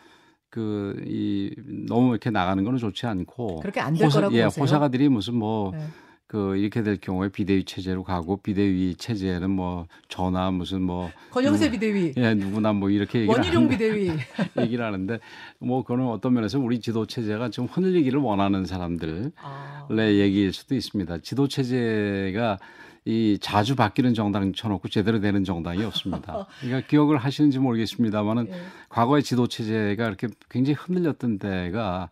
그 0.50 1.02
이 1.08 1.56
너무 1.88 2.12
이렇게 2.12 2.30
나가는 2.30 2.62
거는 2.64 2.78
좋지 2.78 3.08
않고 3.08 3.62
그렇게 3.62 3.80
안될 3.80 4.08
거라고 4.10 4.36
예, 4.36 4.44
보세요? 4.46 4.62
호사가들이 4.64 5.10
무슨 5.10 5.36
뭐 5.36 5.72
네. 5.74 5.88
그 6.32 6.56
이렇게 6.56 6.82
될 6.82 6.96
경우에 6.96 7.28
비대위 7.28 7.66
체제로 7.66 8.06
가고 8.06 8.38
비대위 8.38 8.96
체제는 8.96 9.50
뭐 9.50 9.88
전화 10.08 10.50
무슨 10.50 10.82
뭐 10.82 11.12
권영세 11.30 11.66
누, 11.66 11.72
비대위 11.74 12.14
예 12.16 12.34
누구나 12.34 12.72
뭐 12.72 12.90
이렇게 12.90 13.24
얘기를 13.24 13.38
원희룡 13.38 13.68
비대위 13.68 14.12
얘기를 14.58 14.86
하는데 14.86 15.20
뭐 15.60 15.84
그거는 15.84 16.08
어떤 16.08 16.34
면에서 16.34 16.58
우리 16.58 16.80
지도 16.80 17.06
체제가 17.06 17.50
좀 17.50 17.66
흔들리기를 17.66 18.18
원하는 18.22 18.64
사람들의 18.64 19.32
아. 19.42 19.88
얘기일 19.92 20.54
수도 20.54 20.74
있습니다. 20.74 21.18
지도 21.18 21.50
체제가 21.50 22.60
이 23.04 23.38
자주 23.42 23.76
바뀌는 23.76 24.14
정당 24.14 24.54
쳐놓고 24.54 24.88
제대로 24.88 25.20
되는 25.20 25.44
정당이 25.44 25.84
없습니다. 25.84 26.48
그러니까 26.62 26.88
기억을 26.88 27.18
하시는지 27.18 27.60
모르겠습니다만은 27.60 28.48
예. 28.48 28.56
과거의 28.88 29.22
지도 29.22 29.48
체제가 29.48 30.08
이렇게 30.08 30.30
굉장히 30.50 30.78
흔들렸던 30.80 31.40
때가 31.40 32.10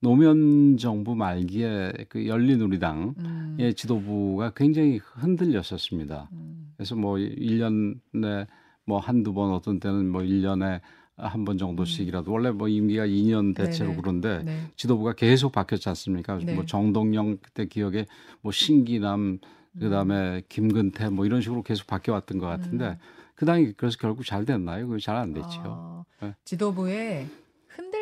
노무현 0.00 0.76
정부 0.76 1.14
말기에 1.14 1.92
그 2.08 2.26
열린우리당의 2.26 3.14
음. 3.18 3.72
지도부가 3.74 4.52
굉장히 4.54 4.98
흔들렸었습니다. 5.02 6.28
음. 6.32 6.72
그래서 6.76 6.94
뭐 6.94 7.16
1년에 7.16 8.46
뭐 8.84 8.98
한두 8.98 9.32
번 9.34 9.52
어떤 9.52 9.80
때는 9.80 10.10
뭐 10.10 10.22
1년에 10.22 10.80
한 11.16 11.44
번 11.44 11.58
정도씩이라도 11.58 12.30
음. 12.30 12.32
원래 12.32 12.50
뭐 12.52 12.68
임기가 12.68 13.04
2년 13.06 13.52
대체로 13.56 13.88
네네. 13.90 14.00
그런데 14.00 14.42
네. 14.44 14.60
지도부가 14.76 15.14
계속 15.14 15.50
바뀌었지 15.50 15.88
않습니까? 15.88 16.38
네. 16.38 16.54
뭐 16.54 16.64
정동영 16.64 17.38
그때 17.42 17.66
기억에 17.66 18.06
뭐 18.40 18.52
신기남 18.52 19.40
그다음에 19.80 20.36
음. 20.36 20.42
김근태 20.48 21.08
뭐 21.08 21.26
이런 21.26 21.40
식으로 21.40 21.62
계속 21.64 21.88
바뀌어 21.88 22.14
왔던 22.14 22.38
것 22.38 22.46
같은데 22.46 22.90
음. 22.90 22.96
그 23.34 23.46
당이 23.46 23.72
그래서 23.76 23.96
결국 24.00 24.24
잘 24.24 24.44
됐나요? 24.44 24.86
그게 24.86 25.00
잘 25.00 25.16
안 25.16 25.32
됐죠. 25.32 25.48
아, 25.64 26.04
네. 26.22 26.34
지도부에 26.44 27.26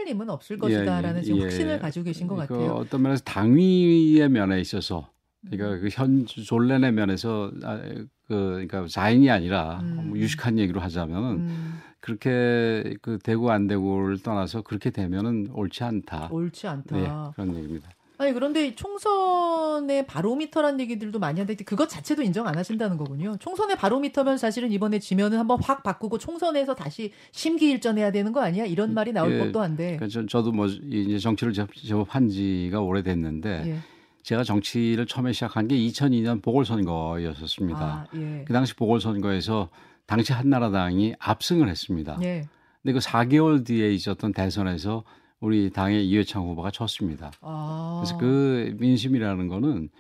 흔들림은 0.06 0.30
없을 0.30 0.56
것이다라는 0.58 1.18
예, 1.18 1.22
지금 1.22 1.38
예. 1.38 1.42
확신을 1.42 1.78
가지고 1.80 2.04
계신 2.04 2.26
것 2.26 2.36
그 2.36 2.40
같아요. 2.46 2.72
어떤 2.72 3.02
면에서 3.02 3.22
당위의 3.24 4.28
면에 4.28 4.60
있어서 4.60 5.10
그러니까 5.48 5.74
음. 5.74 5.80
그현 5.82 6.26
졸렌의 6.26 6.92
면에서 6.92 7.50
아, 7.64 7.78
그 7.78 8.06
그러니까 8.28 8.86
자인이 8.86 9.28
아니라 9.30 9.80
음. 9.82 10.08
뭐 10.08 10.18
유식한 10.18 10.58
얘기로 10.58 10.80
하자면은 10.80 11.30
음. 11.30 11.78
그렇게 12.00 12.94
그 13.02 13.18
되고 13.18 13.50
안 13.50 13.66
되고를 13.66 14.22
떠나서 14.22 14.62
그렇게 14.62 14.90
되면은 14.90 15.48
옳지 15.52 15.82
않다. 15.82 16.28
옳지 16.30 16.66
않다. 16.68 16.96
네, 16.96 17.08
그런 17.34 17.54
얘기입니다. 17.56 17.90
아니 18.18 18.32
그런데 18.32 18.74
총선의 18.74 20.06
바로미터란 20.06 20.80
얘기들도 20.80 21.18
많이 21.18 21.38
하는데 21.40 21.62
그것 21.64 21.88
자체도 21.88 22.22
인정 22.22 22.46
안 22.46 22.56
하신다는 22.56 22.96
거군요. 22.96 23.36
총선의 23.38 23.76
바로미터면 23.76 24.38
사실은 24.38 24.72
이번에 24.72 24.98
지면은 24.98 25.38
한번 25.38 25.58
확 25.62 25.82
바꾸고 25.82 26.18
총선에서 26.18 26.74
다시 26.74 27.12
심기일전해야 27.32 28.12
되는 28.12 28.32
거 28.32 28.40
아니야? 28.40 28.64
이런 28.64 28.94
말이 28.94 29.12
나올 29.12 29.34
예, 29.34 29.38
법도 29.38 29.60
한데. 29.60 29.96
그러니까 29.98 30.26
저, 30.28 30.42
도뭐 30.42 30.66
이제 30.66 31.18
정치를 31.18 31.52
제법 31.52 32.14
한 32.14 32.28
지가 32.28 32.80
오래됐는데 32.80 33.62
예. 33.66 33.78
제가 34.22 34.44
정치를 34.44 35.06
처음에 35.06 35.32
시작한 35.32 35.68
게 35.68 35.76
2002년 35.76 36.42
보궐선거였었습니다. 36.42 37.80
아, 37.80 38.06
예. 38.16 38.44
그 38.46 38.52
당시 38.52 38.74
보궐선거에서 38.74 39.68
당시 40.06 40.32
한나라당이 40.32 41.16
압승을 41.18 41.68
했습니다. 41.68 42.18
예. 42.22 42.48
근데 42.82 42.92
그 42.94 42.98
4개월 43.00 43.64
뒤에 43.66 43.92
있었던 43.92 44.32
대선에서 44.32 45.04
우리 45.40 45.70
당의 45.70 46.08
이회창 46.08 46.42
후보가 46.48 46.70
졌습니다. 46.70 47.30
아. 47.40 48.02
그래서 48.02 48.18
그 48.18 48.74
민심이라는 48.78 49.48
거는 49.48 49.90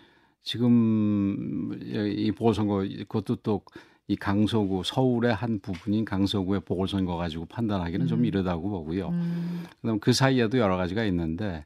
지금 0.42 1.78
이 1.82 2.32
보궐선거 2.32 2.86
그것도 3.08 3.36
또 3.36 3.62
이 4.08 4.14
강서구 4.14 4.82
서울의 4.84 5.34
한 5.34 5.58
부분인 5.58 6.04
강서구의 6.04 6.60
보궐선거 6.60 7.16
가지고 7.16 7.44
판단하기는 7.46 8.06
음. 8.06 8.08
좀 8.08 8.24
이르다고 8.24 8.68
보고요. 8.68 9.08
음. 9.08 9.64
그다음 9.80 9.98
그 9.98 10.12
사이에도 10.12 10.58
여러 10.58 10.76
가지가 10.76 11.04
있는데 11.06 11.64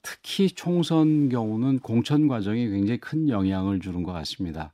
특히 0.00 0.48
총선 0.48 1.28
경우는 1.28 1.80
공천 1.80 2.26
과정이 2.26 2.68
굉장히 2.68 2.98
큰 2.98 3.28
영향을 3.28 3.80
주는 3.80 4.02
것 4.02 4.12
같습니다. 4.12 4.72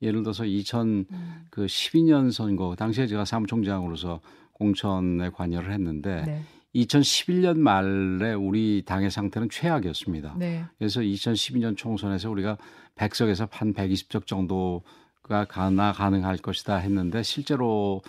예를 0.00 0.22
들어서 0.22 0.44
2012년 0.44 1.06
음. 1.10 1.46
그 1.50 2.30
선거 2.32 2.74
당시에 2.74 3.06
제가 3.06 3.26
사무총장으로서 3.26 4.20
공천에 4.52 5.28
관여를 5.30 5.72
했는데 5.72 6.22
네. 6.24 6.42
2011년 6.76 7.58
말에 7.58 8.34
우리 8.34 8.82
당의 8.84 9.10
상태는 9.10 9.48
최악이었습니다. 9.50 10.36
네. 10.38 10.64
그래서 10.78 11.00
2012년 11.00 11.76
총선에서 11.76 12.30
우리가 12.30 12.58
100석에서 12.96 13.48
한 13.50 13.72
120석 13.72 14.26
정도가 14.26 15.46
가나 15.48 15.92
가능할 15.92 16.38
것이다 16.38 16.76
했는데 16.76 17.22
실제로 17.22 18.02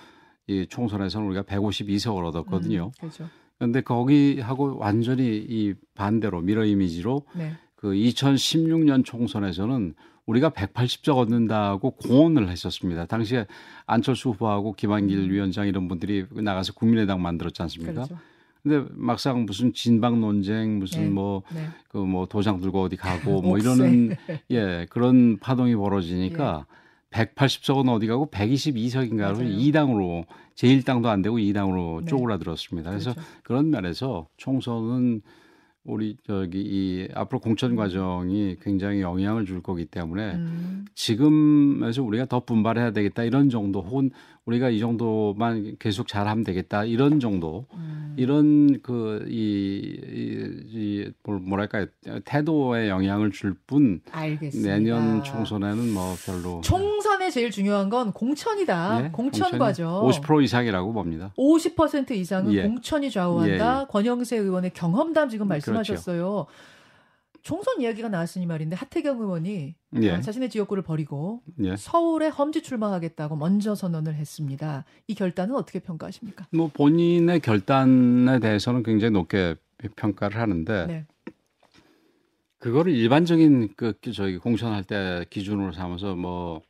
이 0.48 0.66
총선에서는 0.68 1.28
우리가 1.28 1.44
152석을 1.44 2.26
얻었거든요. 2.26 2.86
음, 2.86 2.92
그렇죠. 3.00 3.30
그런데 3.58 3.82
거기하고 3.82 4.78
완전히 4.78 5.38
이 5.38 5.74
반대로 5.96 6.42
미러 6.42 6.64
이미지로 6.66 7.24
네. 7.36 7.54
그 7.76 7.90
2016년 7.90 9.04
총선에서는 9.04 9.96
우리가 10.26 10.50
180석 10.50 11.18
얻는다고 11.18 11.92
공언을 11.92 12.50
했었습니다. 12.50 13.06
당시에 13.06 13.46
안철수 13.86 14.30
후보하고 14.30 14.74
김한길 14.74 15.18
음. 15.18 15.30
위원장 15.32 15.68
이런 15.68 15.88
분들이 15.88 16.26
나가서 16.32 16.74
국민의당 16.74 17.22
만들었지 17.22 17.62
않습니까? 17.62 17.94
그렇죠. 17.94 18.18
근데 18.68 18.88
막상 18.94 19.46
무슨 19.46 19.74
진방 19.74 20.20
논쟁 20.22 20.80
무슨 20.80 21.04
네. 21.04 21.10
뭐그뭐 21.10 21.44
네. 21.54 21.68
그 21.90 21.98
뭐 21.98 22.26
도장 22.26 22.60
들고 22.60 22.84
어디 22.84 22.96
가고 22.96 23.42
뭐 23.42 23.58
이러는 23.58 24.16
예 24.52 24.86
그런 24.90 25.38
파동이 25.40 25.76
벌어지니까 25.76 26.66
예. 26.70 26.78
180석은 27.12 27.90
어디 27.90 28.08
가고 28.08 28.30
122석인가를 28.30 29.40
2당으로 29.58 30.26
제1당도 30.56 31.06
안 31.06 31.22
되고 31.22 31.38
2당으로 31.38 32.02
네. 32.02 32.06
쪼그라들었습니다. 32.08 32.90
그래서 32.90 33.14
그렇죠. 33.14 33.30
그런 33.44 33.70
면에서 33.70 34.28
총선은 34.38 35.22
우리 35.86 36.18
저기 36.26 36.60
이 36.60 37.08
앞으로 37.14 37.40
공천 37.40 37.78
과정이 37.78 38.58
굉장히 38.62 39.02
영향을 39.02 39.46
줄 39.46 39.64
거기 39.64 39.86
때문에 39.86 40.34
음. 40.34 40.86
지금에서 40.96 42.04
우리가 42.04 42.26
더 42.26 42.42
분발해야 42.42 42.92
되겠다 42.92 43.24
이런 43.24 43.50
정도 43.50 43.82
혹은 43.82 44.12
우리가 44.48 44.70
이 44.70 44.80
정도만 44.80 45.76
계속 45.78 46.08
잘하면 46.08 46.44
되겠다 46.46 46.86
이런 46.86 47.20
정도 47.20 47.66
음. 47.74 48.16
이런 48.18 48.82
그이 48.82 49.28
이, 49.30 50.66
이, 50.72 51.12
뭐랄까요 51.24 51.86
태도에 52.24 52.90
영향을 52.90 53.32
줄뿐 53.32 54.02
내년 54.64 55.22
총선에는 55.24 55.94
뭐 55.94 56.16
별로 56.26 56.62
총선에 56.62 57.30
제일 57.30 57.52
중요한 57.52 57.90
건 57.90 58.14
공천이다 58.14 59.06
예? 59.06 59.10
공천 59.10 59.58
과정 59.60 60.08
50% 60.08 60.44
이상이라고 60.46 60.94
봅니다 60.94 61.34
50% 61.38 62.12
이상은 62.12 62.54
예. 62.54 62.64
공천이 62.64 63.12
좌우한다 63.12 63.78
예, 63.78 63.82
예. 63.82 63.86
권영세 63.90 64.38
의원의 64.38 64.72
경험담 64.74 65.28
지금 65.28 65.50
말씀하셨어요 65.50 66.46
그렇죠. 66.46 66.48
총선 67.48 67.80
이야기가 67.80 68.10
나왔으니 68.10 68.46
말인데 68.46 68.76
하태경 68.76 69.22
의원이 69.22 69.76
예. 70.02 70.12
어, 70.12 70.20
자신의 70.20 70.50
지역구를 70.50 70.84
버리고 70.84 71.44
예. 71.64 71.78
서울에 71.78 72.28
험지 72.28 72.62
출마하겠다고 72.62 73.38
먼저 73.38 73.74
선언을 73.74 74.16
했습니다. 74.16 74.84
이 75.08 75.16
결단은 75.16 75.56
어떻게 75.56 75.80
평가하십니까? 75.80 76.46
뭐 76.52 76.68
본인의 76.68 77.40
결단에 77.40 78.40
대해서는 78.40 78.84
굉장히 78.84 79.12
높게 79.12 79.56
평가를 79.96 80.42
하는데 80.42 80.88
네. 80.88 81.06
그거를 82.60 82.92
일반적인 82.94 83.76
그 83.78 83.94
저희 84.14 84.38
공천할 84.38 84.84
때 84.84 85.24
기준으로 85.30 85.72
삼아서 85.72 86.18
뭐 86.18 86.62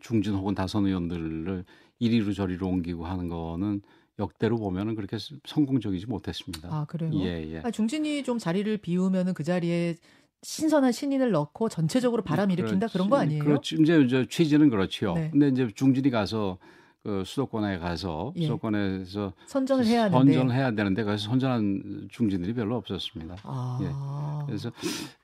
중진 0.00 0.34
혹은 0.34 0.54
다선 0.54 0.86
의원들을 0.86 1.64
이리로 1.98 2.32
저리로 2.34 2.68
옮기고 2.68 3.04
하는 3.04 3.28
거는 3.28 3.82
역대로 4.18 4.56
보면은 4.56 4.94
그렇게 4.94 5.16
성공적이지 5.46 6.06
못했습니다. 6.06 6.68
아 6.70 6.84
그래요? 6.86 7.10
예, 7.14 7.54
예. 7.54 7.60
아, 7.64 7.70
중진이 7.70 8.22
좀 8.24 8.38
자리를 8.38 8.76
비우면은 8.78 9.34
그 9.34 9.42
자리에 9.42 9.96
신선한 10.42 10.92
신인을 10.92 11.30
넣고 11.30 11.68
전체적으로 11.68 12.22
바람 12.22 12.50
일으킨다 12.50 12.88
그런 12.88 13.08
거 13.08 13.16
아니에요? 13.16 13.44
그렇죠. 13.44 13.76
이제 13.76 14.00
이제 14.00 14.26
취지는 14.28 14.70
그렇지요. 14.70 15.14
네. 15.14 15.30
근데 15.30 15.48
이제 15.48 15.68
중진이 15.74 16.10
가서 16.10 16.58
그 17.02 17.22
수도권에 17.24 17.78
가서 17.78 18.32
예. 18.36 18.42
수도권에서 18.42 19.32
선전을 19.46 19.86
해야 19.86 20.04
하는데 20.04 20.32
선전을 20.32 20.54
해야 20.54 20.70
되는데 20.72 21.04
그래서 21.04 21.28
선전한 21.28 22.08
중진들이 22.10 22.54
별로 22.54 22.76
없었습니다. 22.76 23.36
아. 23.44 23.78
예. 23.82 24.46
그래서 24.46 24.70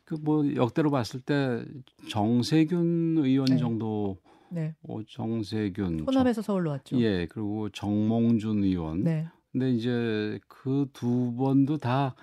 그 0.04 0.16
뭐 0.22 0.42
역대로 0.56 0.90
봤을 0.90 1.20
때 1.20 1.62
정세균 2.08 3.18
의원 3.18 3.44
네. 3.46 3.58
정도 3.58 4.16
네. 4.50 4.74
어, 4.88 5.00
정세균 5.08 6.00
호남에서 6.00 6.42
서울로 6.42 6.70
왔죠. 6.70 6.98
예, 7.00 7.26
그리고 7.26 7.68
정몽준 7.70 8.64
의원. 8.64 9.02
네. 9.04 9.26
근데 9.52 9.70
이제 9.72 10.38
그 10.48 10.86
두 10.92 11.34
번도 11.36 11.78
다 11.78 12.14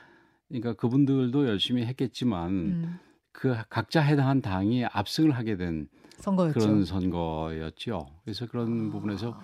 그러니까 0.48 0.74
그분들도 0.74 1.48
열심히 1.48 1.86
했겠지만 1.86 2.50
음. 2.52 3.00
그 3.32 3.56
각자 3.70 4.02
해당한 4.02 4.42
당이 4.42 4.86
압승을 4.86 5.32
하게 5.32 5.58
된 5.58 5.88
선거였죠. 6.20 6.60
그런 6.60 6.86
선거였죠. 6.86 8.08
그래서 8.24 8.48
그런 8.48 8.88
아. 8.88 8.92
부분에서 8.92 9.40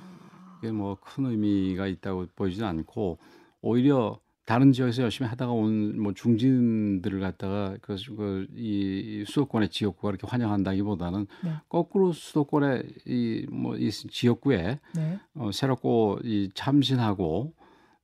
그게 0.60 0.72
뭐 0.72 0.96
큰 1.02 1.26
의미가 1.26 1.88
있다고 1.88 2.28
보이지는 2.36 2.68
않고 2.68 3.18
오히려 3.62 4.20
다른 4.46 4.72
지역에서 4.72 5.04
열심히 5.04 5.30
하다가 5.30 5.52
온 5.52 6.00
뭐 6.02 6.14
중진들을 6.14 7.20
갖다가 7.20 7.76
그이 7.82 8.06
그 8.16 9.24
수도권의 9.28 9.70
지역구가 9.70 10.10
이렇게 10.10 10.28
환영한다기보다는 10.28 11.28
네. 11.44 11.52
거꾸로 11.70 12.12
수도권의 12.12 12.84
이 13.06 13.46
뭐이 13.50 13.80
뭐 13.80 13.90
지역구에 14.10 14.80
네. 14.96 15.20
어, 15.36 15.52
새롭고 15.52 16.20
이 16.24 16.50
참신하고 16.56 17.54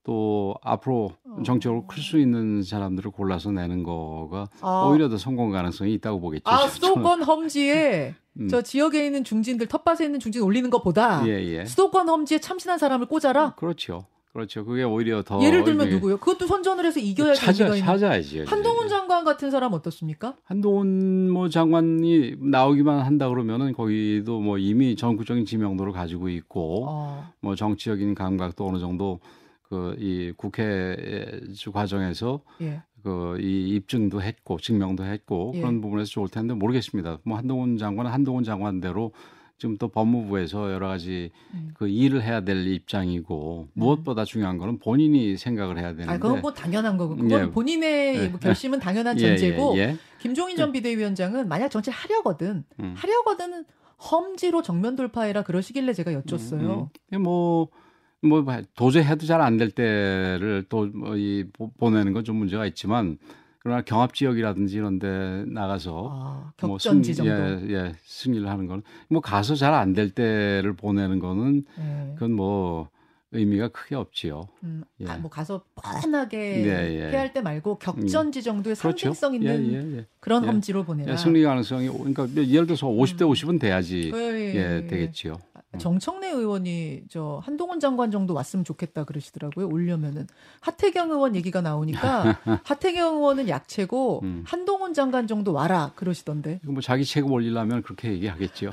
또 0.04 0.56
앞으로 0.62 1.12
어. 1.26 1.44
정적으로 1.44 1.86
클 1.88 2.02
수 2.02 2.18
있는 2.18 2.64
사람들을 2.64 3.12
골라서 3.12 3.52
내는 3.52 3.84
거가 3.84 4.48
아. 4.62 4.88
오히려 4.90 5.10
더 5.10 5.18
성공 5.18 5.52
가능성이 5.52 5.94
있다고 5.96 6.22
보겠죠. 6.22 6.44
아 6.46 6.68
수도권 6.68 7.24
험지에 7.24 8.16
음. 8.40 8.48
저 8.48 8.62
지역에 8.62 9.06
있는 9.06 9.24
중진들 9.24 9.68
텃밭에 9.68 10.06
있는 10.06 10.20
중진 10.20 10.44
올리는 10.44 10.70
것보다 10.70 11.28
예, 11.28 11.44
예. 11.44 11.66
수도권 11.66 12.08
험지에 12.08 12.38
참신한 12.40 12.78
사람을 12.78 13.08
꽂아라. 13.08 13.56
그렇죠. 13.56 14.06
그렇죠. 14.34 14.66
그게 14.66 14.84
오히려 14.84 15.24
더 15.24 15.42
예를 15.42 15.64
들면 15.64 15.90
누구요? 15.90 16.18
그것도 16.18 16.48
선전을 16.48 16.86
해서 16.86 17.00
이겨야 17.00 17.34
찾아 17.34 17.76
찾아야지. 17.76 18.44
한동훈 18.44 18.88
장관 18.88 19.24
같은 19.24 19.50
사람 19.50 19.74
어떻습니까? 19.74 20.36
한동훈 20.44 21.30
뭐 21.32 21.50
장관이 21.50 22.36
나오기만 22.40 23.00
한다 23.00 23.30
그러면은 23.30 23.74
거기도 23.74 24.40
뭐 24.40 24.58
이미 24.58 24.96
전국적인 24.96 25.46
지명도를 25.46 25.92
가지고 25.92 26.30
있고 26.30 26.86
어. 26.88 27.32
뭐 27.40 27.56
정치적인 27.56 28.16
감각도 28.16 28.68
어느 28.68 28.80
정도 28.80 29.20
그 29.70 29.96
이 30.00 30.32
국회 30.36 30.96
과정에서 31.74 32.42
예. 32.62 32.82
그이 33.04 33.70
입증도 33.76 34.22
했고 34.22 34.58
증명도 34.60 35.04
했고 35.04 35.52
예. 35.56 35.60
그런 35.60 35.82
부분에서 35.82 36.10
좋을 36.10 36.30
텐데 36.30 36.54
모르겠습니다. 36.54 37.20
뭐 37.24 37.38
한동훈 37.38 37.78
장관은 37.78 38.12
한동훈 38.12 38.44
장관대로 38.44 39.12
지금 39.58 39.76
또 39.78 39.88
법무부에서 39.88 40.72
여러 40.72 40.88
가지 40.88 41.32
음. 41.54 41.72
그 41.74 41.88
일을 41.88 42.22
해야 42.22 42.42
될 42.42 42.68
입장이고 42.68 43.68
음. 43.70 43.72
무엇보다 43.74 44.24
중요한 44.24 44.58
거는 44.60 44.78
본인이 44.78 45.36
생각을 45.36 45.80
해야 45.80 45.90
되는데. 45.94 46.12
아, 46.12 46.18
그건 46.20 46.42
뭐 46.42 46.54
당연한 46.54 46.98
거고. 46.98 47.16
그건 47.16 47.48
예. 47.48 47.50
본인의 47.52 48.18
예. 48.18 48.28
뭐 48.28 48.40
결심은 48.40 48.80
당연한 48.80 49.18
예, 49.20 49.30
전제고. 49.30 49.74
예, 49.78 49.80
예. 49.80 49.98
김종인 50.20 50.58
전 50.58 50.72
비대위원장은 50.72 51.48
만약 51.48 51.70
정치 51.70 51.90
하려거든. 51.90 52.64
음. 52.80 52.94
하려거든 52.98 53.66
험지로 54.12 54.62
정면 54.62 54.96
돌파해라 54.96 55.42
그러시길래 55.42 55.92
제가 55.94 56.14
여쭸어요. 56.14 56.82
음, 56.84 56.88
음. 57.14 57.22
뭐, 57.24 57.70
뭐 58.22 58.44
도저히 58.76 59.06
해도 59.06 59.26
잘 59.26 59.42
안 59.42 59.58
될 59.58 59.72
때를 59.72 60.66
또이 60.70 61.46
뭐 61.58 61.72
보내는 61.80 62.14
건 62.14 62.24
좀 62.24 62.36
문제가 62.36 62.68
있지만 62.68 63.18
그러나 63.68 63.82
경합 63.82 64.14
지역이라든지 64.14 64.78
이런 64.78 64.98
데 64.98 65.44
나가서 65.46 66.10
아, 66.14 66.66
뭐 66.66 66.80
승리, 66.80 67.14
정도. 67.14 67.30
예, 67.34 67.60
예, 67.70 67.94
승리를 68.06 68.48
하는 68.48 68.66
거는 68.66 68.82
뭐 69.10 69.20
가서 69.20 69.56
잘 69.56 69.74
안 69.74 69.92
될 69.94 70.10
때를 70.12 70.72
보내는 70.72 71.20
거는 71.20 71.66
네. 71.78 72.12
그건 72.14 72.32
뭐 72.32 72.88
의미가 73.34 73.68
크게 73.68 73.96
없지요. 73.96 74.48
음, 74.64 74.86
예. 75.02 75.08
아, 75.08 75.18
뭐 75.18 75.30
가서 75.30 75.64
뻔하게 75.76 76.38
네, 76.38 76.96
예. 76.96 77.10
해야 77.12 77.20
할때 77.20 77.42
말고 77.42 77.78
격전지 77.80 78.40
음. 78.40 78.42
정도의 78.42 78.78
그렇죠. 78.78 79.08
상징성 79.14 79.36
있는 79.36 79.74
예, 79.74 79.74
예, 79.76 79.98
예. 79.98 80.06
그런 80.22 80.44
예. 80.44 80.48
험지로 80.48 80.86
보내라. 80.86 81.18
승리 81.18 81.44
가능성이 81.44 81.90
그러니까 81.90 82.26
예를 82.38 82.68
들어서 82.68 82.88
50대 82.88 83.24
50은 83.30 83.50
음. 83.50 83.60
돼야지 83.60 84.12
예, 84.16 84.88
되겠지요. 84.88 85.36
음. 85.74 85.80
정청래 85.80 86.30
의원이 86.30 87.04
저 87.10 87.42
한동훈 87.44 87.80
장관 87.80 88.10
정도 88.12 88.34
왔으면 88.34 88.64
좋겠다 88.64 89.04
그러시더라고요. 89.04 89.68
올려면은 89.68 90.28
하태경 90.62 91.12
의원 91.12 91.36
얘기가 91.36 91.62
나오니까 91.62 92.40
하태경 92.66 93.16
의원은 93.18 93.50
약체고 93.50 94.22
음. 94.24 94.44
한동훈 94.48 94.94
장관 94.94 95.28
정도 95.28 95.52
와라 95.54 95.92
그러시던데. 95.96 96.62
뭐 96.64 96.82
자기 96.82 97.04
책임 97.06 97.32
올리려면 97.32 97.82
그렇게 97.84 98.12
얘기하겠죠. 98.14 98.72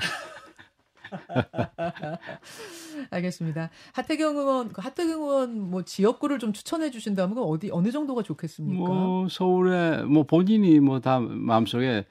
알겠습니다. 3.11 3.69
하태경 3.93 4.37
의원, 4.37 4.71
그 4.73 4.81
하태경 4.81 5.21
의원 5.21 5.59
뭐 5.69 5.83
지역구를 5.83 6.39
좀 6.39 6.53
추천해 6.53 6.91
주신다면 6.91 7.37
어디 7.39 7.69
어느 7.71 7.91
정도가 7.91 8.23
좋겠습니까? 8.23 8.79
뭐 8.87 9.27
서울에 9.29 10.01
뭐 10.03 10.23
본인이 10.23 10.79
뭐 10.79 10.99
다 10.99 11.19
마음속에 11.19 12.05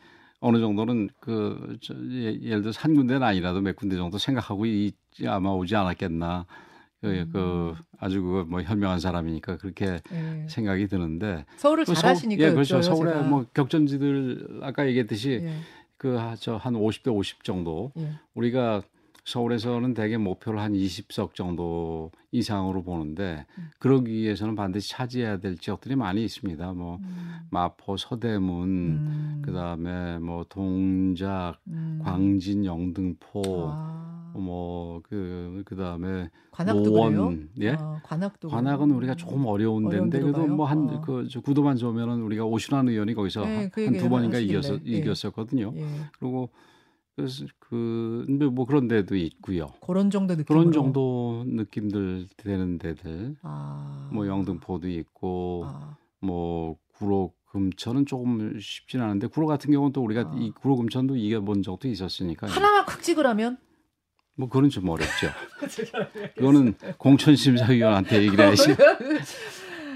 어느 0.45 0.59
정도는 0.61 1.09
그 1.21 1.79
저, 1.81 1.95
예, 1.95 2.39
예를 2.43 2.61
들어 2.61 2.73
한 2.77 2.95
군데는 2.95 3.23
아니라도 3.23 3.63
몇 3.63 3.75
군데 3.77 3.97
정도 3.97 4.19
생각하고 4.19 4.67
이 4.67 4.93
아마 5.27 5.49
오지 5.51 5.75
않았겠나. 5.75 6.45
그, 7.01 7.07
음. 7.09 7.31
그 7.33 7.75
아주 7.99 8.23
그 8.23 8.45
뭐 8.47 8.61
현명한 8.63 9.01
사람이니까 9.01 9.57
그렇게 9.57 10.01
예. 10.13 10.47
생각이 10.49 10.87
드는데 10.89 11.47
서울을 11.57 11.85
그 11.87 11.95
잘하시니까 11.95 12.45
예, 12.45 12.51
그렇죠. 12.53 12.83
서울에 12.83 13.13
제가. 13.13 13.23
뭐 13.25 13.47
격전지들 13.55 14.61
아까 14.63 14.87
얘기했듯이 14.87 15.41
예. 15.45 15.55
그저 15.97 16.57
한 16.57 16.75
50대 16.75 17.15
50 17.15 17.43
정도 17.45 17.93
예. 17.97 18.11
우리가 18.35 18.83
서울에서는 19.25 19.95
대개 19.95 20.19
목표를 20.19 20.61
한 20.61 20.75
20석 20.75 21.35
정도 21.35 22.11
이상으로 22.31 22.83
보는데 22.83 23.47
음. 23.57 23.71
그러기 23.79 24.13
위해서는 24.13 24.55
반드시 24.55 24.91
차지해야 24.91 25.39
될 25.39 25.57
지역들이 25.57 25.97
많이 25.97 26.23
있습니다. 26.25 26.73
뭐 26.75 26.97
음. 26.97 27.41
마포, 27.51 27.97
서대문, 27.97 28.69
음. 28.69 29.43
그다음에 29.43 30.19
뭐 30.19 30.45
동작, 30.49 31.57
음. 31.69 32.01
광진, 32.05 32.67
영등포 32.67 33.43
아. 33.71 34.33
뭐그 34.35 35.63
그다음에 35.65 36.29
관악도 36.51 36.83
노원, 36.83 37.13
그래요? 37.15 37.39
예. 37.61 37.77
아, 37.79 38.01
관악도 38.03 38.49
관악은 38.49 38.91
우리가 38.91 39.15
조금 39.15 39.47
어려운 39.47 39.89
데인데 39.89 40.21
그래도 40.21 40.47
뭐 40.49 40.67
한그 40.67 41.29
아. 41.35 41.41
구도만 41.41 41.77
좋으면은 41.77 42.21
우리가 42.23 42.45
오신환 42.45 42.89
의원이 42.89 43.15
거기서 43.15 43.45
네, 43.45 43.71
한두 43.75 44.09
번인가 44.09 44.39
이겨서 44.39 44.75
예. 44.87 44.99
이겼었거든요. 44.99 45.73
예. 45.77 45.87
그리고 46.19 46.51
그래서 47.17 47.45
그 47.61 48.25
근데 48.27 48.47
뭐 48.47 48.67
그런 48.67 48.89
데도 48.89 49.15
있고요. 49.17 49.69
그런 49.81 50.11
정도 50.11 50.35
느낌 50.35 50.45
그런 50.47 50.73
정도 50.73 51.45
느낌들 51.47 52.27
되는 52.37 52.79
데들. 52.79 53.37
아. 53.43 54.11
뭐 54.13 54.27
영등포도 54.27 54.89
있고 54.89 55.65
아. 55.67 55.97
뭐 56.21 56.77
구로 56.95 57.33
금천은 57.51 58.07
조금 58.07 58.59
쉽진 58.59 59.01
않은데 59.01 59.29
구로 59.29 59.47
같은 59.47 59.71
경우는 59.71 59.93
또 59.93 60.03
우리가 60.03 60.23
아. 60.23 60.37
이 60.37 60.51
구로 60.51 60.77
금천도 60.77 61.17
이겨 61.17 61.41
본 61.41 61.63
적도 61.63 61.87
있었으니까 61.89 62.49
하나만 62.49 62.85
콱 62.85 63.01
찍으라면 63.01 63.59
뭐 64.37 64.49
그건 64.49 64.69
좀 64.69 64.89
어렵죠. 64.89 65.29
그거는 66.37 66.75
공천 66.99 67.37
심사위원한테 67.37 68.23
얘기를 68.23 68.45
해야지. 68.45 68.75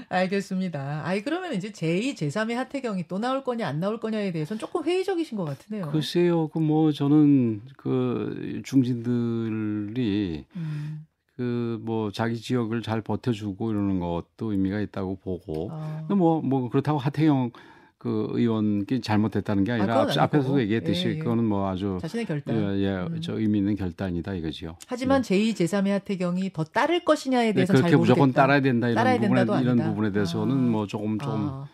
알겠습니다. 0.09 1.01
아이 1.05 1.21
그러면 1.21 1.53
이제 1.53 1.71
제2, 1.71 2.13
제3의 2.15 2.53
하태경이 2.55 3.07
또 3.07 3.19
나올 3.19 3.43
거냐 3.43 3.67
안 3.67 3.79
나올 3.79 3.99
거냐에 3.99 4.31
대해서는 4.31 4.59
조금 4.59 4.83
회의적이신 4.83 5.37
것 5.37 5.45
같으네요. 5.45 5.91
글쎄요, 5.91 6.47
그 6.49 6.59
뭐 6.59 6.91
저는 6.91 7.61
그 7.77 8.61
중진들이 8.65 10.45
음. 10.55 11.05
그뭐 11.35 12.11
자기 12.11 12.35
지역을 12.35 12.81
잘 12.81 13.01
버텨주고 13.01 13.71
이러는 13.71 13.99
것도 13.99 14.51
의미가 14.51 14.81
있다고 14.81 15.15
보고, 15.17 15.69
아. 15.71 16.05
뭐뭐 16.09 16.41
뭐 16.41 16.69
그렇다고 16.69 16.99
하태경 16.99 17.51
그 17.99 18.27
의원이 18.31 19.01
잘못됐다는 19.03 19.65
게 19.65 19.73
아니라 19.73 20.03
아, 20.03 20.07
앞 20.19 20.33
에서도 20.33 20.61
얘기했듯이 20.61 21.07
예, 21.07 21.11
예. 21.15 21.17
그거는 21.17 21.43
뭐 21.43 21.67
아주 21.67 21.97
자신의 22.01 22.25
결단, 22.25 22.55
예, 22.55 22.79
예 22.81 22.89
음. 22.95 23.19
저 23.21 23.37
의미 23.37 23.57
있는 23.57 23.75
결단이다 23.75 24.35
이거지요. 24.35 24.77
하지만 24.87 25.21
네. 25.21 25.53
제2, 25.53 25.53
제3의 25.53 25.89
하태경이 25.89 26.53
더 26.53 26.63
따를 26.63 27.03
것이냐에 27.03 27.47
네, 27.47 27.53
대해서 27.53 27.73
네, 27.73 27.79
그렇게 27.79 27.97
무조건. 27.97 28.31
따라야 28.31 28.61
된다 28.61 28.87
이런 28.87 28.95
따라야 28.95 29.19
부분에 29.19 29.61
이런 29.61 29.77
부분에 29.83 30.11
대해서는 30.13 30.55
아. 30.55 30.69
뭐 30.71 30.87
조금 30.87 31.19
좀 31.19 31.29
아. 31.29 31.67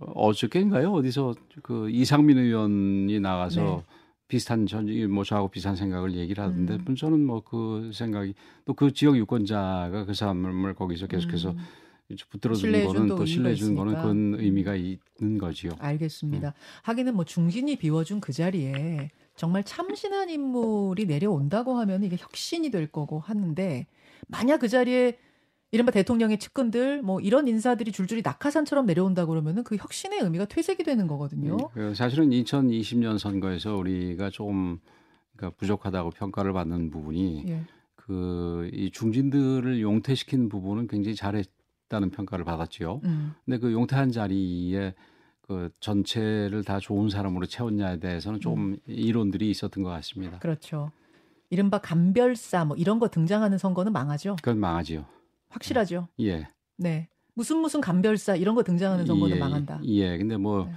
어저께인가요 0.00 0.92
어디서 0.92 1.34
그 1.62 1.90
이상민 1.90 2.38
의원이 2.38 3.20
나가서 3.20 3.60
네. 3.60 3.96
비슷한 4.28 4.64
전뭐 4.64 5.24
저하고 5.24 5.48
비슷한 5.48 5.76
생각을 5.76 6.14
얘기를 6.14 6.42
하던데 6.42 6.78
음. 6.88 6.96
저는 6.96 7.22
뭐 7.26 7.42
그 7.42 7.90
생각이 7.92 8.32
또 8.64 8.72
그 8.72 8.94
지역 8.94 9.14
유권자가 9.18 10.06
그 10.06 10.14
사람을 10.14 10.74
거기서 10.74 11.06
계속해서 11.06 11.50
음. 11.50 11.58
붙들어 12.28 12.54
주는 12.54 12.86
거는 12.86 13.08
또 13.08 13.24
신뢰해 13.24 13.54
주는 13.54 13.74
거는 13.74 13.94
그런 13.94 14.34
의미가 14.38 14.76
있는 14.76 15.38
거지요. 15.38 15.72
알겠습니다. 15.78 16.48
음. 16.48 16.52
하기는 16.82 17.14
뭐 17.14 17.24
중진이 17.24 17.76
비워준 17.76 18.20
그 18.20 18.32
자리에 18.32 19.10
정말 19.36 19.64
참신한 19.64 20.28
인물이 20.28 21.06
내려온다고 21.06 21.78
하면 21.78 22.02
이게 22.02 22.16
혁신이 22.18 22.70
될 22.70 22.86
거고 22.86 23.20
하는데 23.20 23.86
만약 24.28 24.58
그 24.58 24.68
자리에 24.68 25.18
이른바 25.72 25.92
대통령의 25.92 26.38
측근들 26.38 27.02
뭐 27.02 27.20
이런 27.20 27.46
인사들이 27.46 27.92
줄줄이 27.92 28.22
낙하산처럼 28.24 28.86
내려온다 28.86 29.24
그러면은 29.24 29.62
그 29.62 29.76
혁신의 29.76 30.20
의미가 30.20 30.46
퇴색이 30.46 30.82
되는 30.82 31.06
거거든요. 31.06 31.56
네, 31.76 31.94
사실은 31.94 32.30
2020년 32.30 33.18
선거에서 33.18 33.76
우리가 33.76 34.30
조금 34.30 34.78
그러니까 35.36 35.56
부족하다고 35.58 36.10
평가를 36.10 36.52
받는 36.52 36.90
부분이 36.90 37.44
예. 37.48 37.62
그이 37.94 38.90
중진들을 38.90 39.80
용퇴시킨 39.80 40.48
부분은 40.48 40.88
굉장히 40.88 41.14
잘했 41.14 41.46
있다는 41.90 42.10
평가를 42.10 42.44
받았지요. 42.44 43.00
음. 43.04 43.34
근데 43.44 43.58
그 43.58 43.72
용태한 43.72 44.12
자리에 44.12 44.94
그 45.42 45.70
전체를 45.80 46.62
다 46.64 46.78
좋은 46.78 47.10
사람으로 47.10 47.46
채웠냐에 47.46 47.98
대해서는 47.98 48.40
좀 48.40 48.58
음. 48.58 48.78
이론들이 48.86 49.50
있었던 49.50 49.82
것 49.82 49.90
같습니다. 49.90 50.38
그렇죠. 50.38 50.92
이른바 51.50 51.78
감별사 51.78 52.64
뭐 52.64 52.76
이런 52.76 53.00
거 53.00 53.08
등장하는 53.08 53.58
선거는 53.58 53.92
망하죠. 53.92 54.36
그건 54.36 54.60
망하지요. 54.60 55.04
확실하죠. 55.48 56.06
예. 56.20 56.46
네. 56.76 57.08
무슨 57.34 57.58
무슨 57.58 57.80
감별사 57.80 58.36
이런 58.36 58.54
거 58.54 58.62
등장하는 58.62 59.04
선거는 59.04 59.36
예, 59.36 59.40
망한다. 59.40 59.80
예. 59.84 60.16
근데 60.16 60.36
뭐 60.36 60.66
네. 60.66 60.72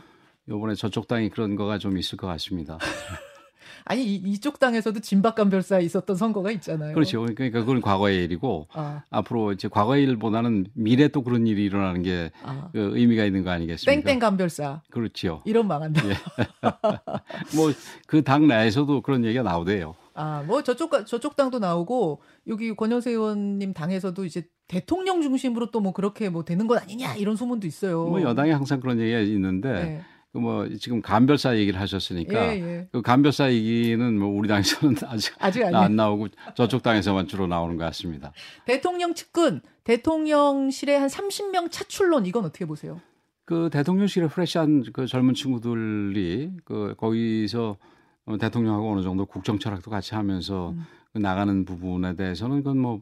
요번에 0.49 0.73
저쪽 0.73 1.07
당이 1.07 1.29
그런 1.29 1.55
거가 1.55 1.77
좀 1.77 1.97
있을 1.97 2.17
것 2.17 2.25
같습니다. 2.27 2.79
아니 3.85 4.03
이, 4.15 4.39
쪽 4.39 4.59
당에서도 4.59 4.99
진박감별사에 4.99 5.81
있었던 5.83 6.15
선거가 6.15 6.51
있잖아요. 6.51 6.93
그렇죠. 6.93 7.21
그러니까 7.21 7.59
그건 7.59 7.81
과거의 7.81 8.23
일이고 8.23 8.67
아. 8.73 9.03
앞으로 9.09 9.51
이제 9.51 9.67
과거의 9.67 10.03
일보다는 10.03 10.67
미래 10.73 11.07
또 11.09 11.21
그런 11.21 11.47
일이 11.47 11.65
일어나는 11.65 12.01
게 12.01 12.31
아. 12.43 12.69
그 12.71 12.91
의미가 12.97 13.25
있는 13.25 13.43
거 13.43 13.51
아니겠습니까? 13.51 14.01
땡땡 14.01 14.19
감별사. 14.19 14.81
그렇죠. 14.89 15.41
이런 15.45 15.67
망한다. 15.67 16.01
예. 16.09 16.13
뭐그 17.55 18.23
당 18.23 18.47
내에서도 18.47 19.01
그런 19.01 19.25
얘기가 19.25 19.43
나오대요. 19.43 19.95
아, 20.15 20.43
뭐 20.45 20.61
저쪽 20.61 21.05
저쪽 21.07 21.35
당도 21.35 21.59
나오고 21.59 22.21
여기 22.47 22.75
권영세 22.75 23.11
의원님 23.11 23.73
당에서도 23.73 24.23
이제 24.25 24.43
대통령 24.67 25.21
중심으로 25.21 25.71
또 25.71 25.83
뭐 25.83 25.91
그렇게 25.91 26.29
뭐 26.29 26.45
되는 26.45 26.65
것 26.67 26.81
아니냐 26.81 27.15
이런 27.15 27.35
소문도 27.35 27.67
있어요. 27.67 28.05
뭐 28.05 28.21
여당에 28.21 28.51
항상 28.51 28.79
그런 28.79 28.99
얘기가 28.99 29.19
있는데 29.19 29.73
네. 29.73 30.01
그뭐 30.33 30.67
지금 30.79 31.01
간별사 31.01 31.57
얘기를 31.57 31.79
하셨으니까 31.79 32.33
예, 32.33 32.59
예. 32.59 32.87
그 32.91 33.01
간별사 33.03 33.51
얘기는 33.51 34.19
뭐 34.19 34.29
우리 34.29 34.47
당에서는 34.47 34.95
아직, 35.07 35.33
아직 35.37 35.63
안 35.63 35.95
나오고 35.95 36.29
저쪽 36.55 36.81
당에서만 36.81 37.27
주로 37.27 37.45
나오는 37.45 37.77
것 37.77 37.85
같습니다. 37.85 38.33
대통령 38.65 39.13
측근 39.13 39.61
대통령실에 39.83 40.95
한 40.95 41.07
30명 41.07 41.71
차출론 41.71 42.25
이건 42.25 42.45
어떻게 42.45 42.65
보세요? 42.65 42.99
그 43.45 43.69
대통령실에 43.71 44.27
프레시한 44.27 44.85
그 44.91 45.05
젊은 45.05 45.35
친구들이 45.35 46.51
그 46.65 46.95
거기서 46.97 47.77
대통령하고 48.39 48.91
어느 48.91 49.03
정도 49.03 49.27
국정 49.27 49.59
철학도 49.59 49.91
같이 49.91 50.15
하면서 50.15 50.71
음. 50.71 50.83
그 51.11 51.19
나가는 51.19 51.63
부분에 51.63 52.15
대해서는 52.15 52.63
그건 52.63 52.79
뭐 52.79 53.01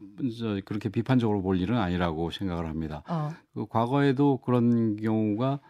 그렇게 0.66 0.90
비판적으로 0.90 1.40
볼 1.40 1.58
일은 1.58 1.78
아니라고 1.78 2.30
생각을 2.30 2.66
합니다. 2.66 3.02
어. 3.08 3.30
그 3.54 3.66
과거에도 3.66 4.38
그런 4.38 4.96
경우가 4.96 5.60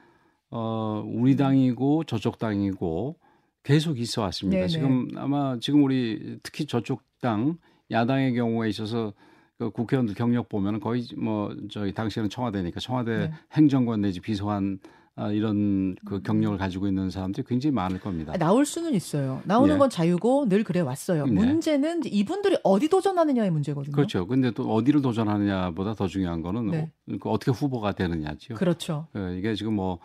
어, 0.52 1.02
우리 1.06 1.34
당이고 1.34 2.04
저쪽 2.04 2.38
당이고 2.38 3.16
계속 3.62 3.98
있어 3.98 4.22
왔습니다. 4.22 4.58
네네. 4.58 4.68
지금 4.68 5.08
아마 5.16 5.56
지금 5.58 5.82
우리 5.82 6.38
특히 6.42 6.66
저쪽 6.66 7.02
당 7.20 7.56
야당의 7.90 8.34
경우에 8.34 8.68
있어서 8.68 9.14
그 9.58 9.70
국회의원들 9.70 10.14
경력 10.14 10.48
보면 10.50 10.80
거의 10.80 11.06
뭐 11.16 11.54
저희 11.70 11.92
당시에는 11.92 12.28
청와대니까 12.28 12.80
청와대 12.80 13.18
네. 13.18 13.32
행정관 13.52 14.02
내지 14.02 14.20
비서관 14.20 14.78
아, 15.14 15.30
이런 15.30 15.94
그 16.06 16.16
음. 16.16 16.22
경력을 16.22 16.56
가지고 16.56 16.86
있는 16.86 17.10
사람들이 17.10 17.46
굉장히 17.46 17.74
많을 17.74 18.00
겁니다. 18.00 18.32
나올 18.38 18.64
수는 18.64 18.94
있어요. 18.94 19.42
나오는 19.44 19.74
네. 19.74 19.78
건 19.78 19.90
자유고 19.90 20.48
늘 20.48 20.64
그래 20.64 20.80
왔어요. 20.80 21.26
네. 21.26 21.32
문제는 21.32 22.02
이분들이 22.06 22.56
어디 22.64 22.88
도전하느냐의 22.88 23.50
문제거든요. 23.50 23.94
그렇죠. 23.94 24.26
근데 24.26 24.50
또 24.50 24.72
어디를 24.74 25.02
도전하느냐보다 25.02 25.94
더 25.94 26.06
중요한 26.06 26.40
거는 26.42 26.70
네. 26.70 26.92
어, 27.10 27.16
그 27.20 27.28
어떻게 27.28 27.50
후보가 27.50 27.92
되느냐죠. 27.92 28.54
그렇죠. 28.54 29.06
그 29.12 29.34
이게 29.38 29.54
지금 29.54 29.74
뭐 29.74 29.98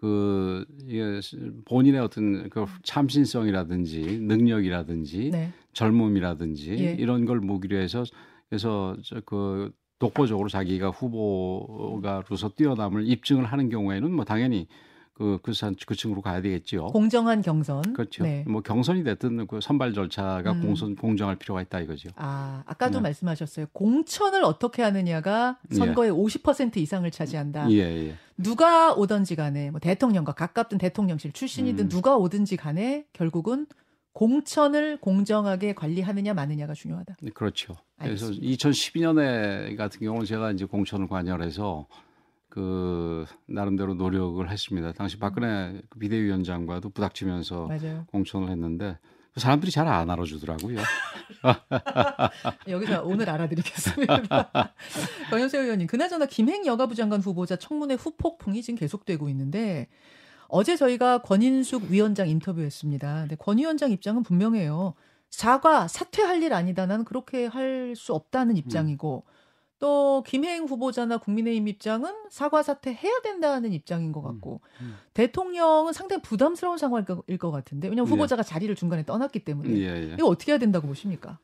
그 0.00 0.64
이게 0.86 1.20
본인의 1.64 2.00
어떤 2.00 2.48
그 2.50 2.66
참신성이라든지 2.82 4.20
능력이라든지 4.20 5.30
네. 5.30 5.52
젊음이라든지 5.72 6.72
예. 6.78 6.92
이런 6.98 7.24
걸 7.24 7.40
무기로 7.40 7.76
해서 7.76 8.04
그래서 8.48 8.96
그 9.24 9.72
독보적으로 9.98 10.48
자기가 10.48 10.90
후보가로서 10.90 12.50
뛰어남을 12.50 13.08
입증을 13.08 13.44
하는 13.46 13.68
경우에는 13.70 14.12
뭐 14.12 14.24
당연히 14.24 14.66
그, 15.16 15.38
그, 15.42 15.54
산, 15.54 15.74
그 15.86 15.94
층으로 15.94 16.20
가야 16.20 16.42
되겠죠. 16.42 16.88
공정한 16.88 17.40
경선. 17.40 17.94
그렇죠. 17.94 18.22
네. 18.22 18.44
뭐 18.46 18.60
경선이 18.60 19.02
됐든 19.02 19.46
그 19.46 19.60
선발 19.62 19.94
절차가 19.94 20.52
음. 20.52 20.60
공선, 20.60 20.94
공정할 20.94 21.36
필요가 21.36 21.62
있다 21.62 21.80
이거죠. 21.80 22.10
아, 22.16 22.62
아까도 22.66 22.98
네. 22.98 23.04
말씀하셨어요. 23.04 23.66
공천을 23.72 24.44
어떻게 24.44 24.82
하느냐가 24.82 25.58
선거의 25.72 26.10
예. 26.10 26.12
50% 26.12 26.76
이상을 26.76 27.10
차지한다. 27.10 27.70
예, 27.70 28.08
예. 28.08 28.14
누가 28.36 28.92
오든지 28.92 29.36
간에 29.36 29.70
뭐 29.70 29.80
대통령과 29.80 30.32
가깝든 30.32 30.76
대통령실 30.76 31.32
출신이든 31.32 31.86
음. 31.86 31.88
누가 31.88 32.18
오든지 32.18 32.58
간에 32.58 33.06
결국은 33.14 33.66
공천을 34.12 34.98
공정하게 34.98 35.74
관리하느냐 35.74 36.34
마느냐가 36.34 36.74
중요하다. 36.74 37.16
네, 37.22 37.30
그렇죠. 37.30 37.74
알겠습니다. 37.96 38.38
그래서 38.38 38.70
2012년에 38.70 39.76
같은 39.78 40.00
경우는 40.00 40.26
제가 40.26 40.50
이제 40.52 40.66
공천을 40.66 41.08
관여해서 41.08 41.86
그 42.48 43.24
나름대로 43.46 43.94
노력을 43.94 44.48
했습니다. 44.48 44.92
당시 44.92 45.18
박근혜 45.18 45.80
그 45.90 45.98
비대위원장과도 45.98 46.90
부닥치면서 46.90 47.66
맞아요. 47.66 48.04
공천을 48.08 48.48
했는데 48.50 48.98
그 49.32 49.40
사람들이 49.40 49.70
잘 49.70 49.86
안 49.88 50.08
알아주더라고요. 50.10 50.78
여기서 52.68 53.02
오늘 53.04 53.28
알아드리겠습니다. 53.28 54.72
권영세 55.30 55.58
의원님, 55.58 55.86
그나저나 55.86 56.26
김행 56.26 56.66
여가부 56.66 56.94
장관 56.94 57.20
후보자 57.20 57.56
청문회 57.56 57.94
후폭풍이 57.94 58.62
지금 58.62 58.78
계속되고 58.78 59.28
있는데 59.30 59.88
어제 60.48 60.76
저희가 60.76 61.18
권인숙 61.18 61.90
위원장 61.90 62.28
인터뷰했습니다. 62.28 63.20
근데 63.20 63.36
권 63.36 63.58
위원장 63.58 63.90
입장은 63.90 64.22
분명해요. 64.22 64.94
사과, 65.28 65.88
사퇴할 65.88 66.42
일 66.42 66.54
아니다. 66.54 66.86
나는 66.86 67.04
그렇게 67.04 67.46
할 67.46 67.94
수 67.96 68.14
없다는 68.14 68.56
입장이고 68.56 69.24
음. 69.26 69.35
또 69.78 70.22
김혜영 70.26 70.64
후보자나 70.64 71.18
국민의힘 71.18 71.68
입장은 71.68 72.10
사과 72.30 72.62
사퇴 72.62 72.94
해야 72.94 73.20
된다는 73.22 73.72
입장인 73.72 74.10
것 74.12 74.22
같고 74.22 74.60
음, 74.80 74.86
음. 74.86 74.96
대통령은 75.12 75.92
상당히 75.92 76.22
부담스러운 76.22 76.78
상황일 76.78 77.38
것 77.38 77.50
같은데 77.50 77.88
왜냐하면 77.88 78.08
예. 78.08 78.14
후보자가 78.14 78.40
예. 78.40 78.42
자리를 78.42 78.74
중간에 78.74 79.04
떠났기 79.04 79.40
때문에 79.40 79.70
예, 79.76 80.10
예. 80.10 80.14
이거 80.14 80.26
어떻게 80.28 80.52
해야 80.52 80.58
된다고 80.58 80.86
보십니까? 80.86 81.38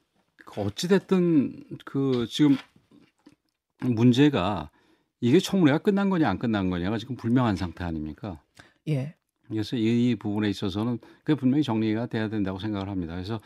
어찌 0.57 0.88
됐든 0.88 1.64
그 1.85 2.27
지금 2.29 2.57
문제가 3.81 4.71
이게 5.21 5.38
청문회가 5.38 5.79
끝난 5.79 6.09
거냐 6.11 6.29
안 6.29 6.38
끝난 6.38 6.71
거냐가 6.71 6.99
지금 6.99 7.16
불명한 7.16 7.57
상태 7.57 7.85
아닙니까? 7.85 8.40
예. 8.88 9.14
그래서 9.49 9.77
이 9.77 10.16
부분에 10.18 10.49
있어서는 10.49 10.99
그 11.25 11.37
분명히 11.37 11.62
정리가 11.62 12.07
돼야 12.07 12.29
된다고 12.29 12.59
생각을 12.59 12.88
합니다. 12.88 13.12
그래서 13.12 13.40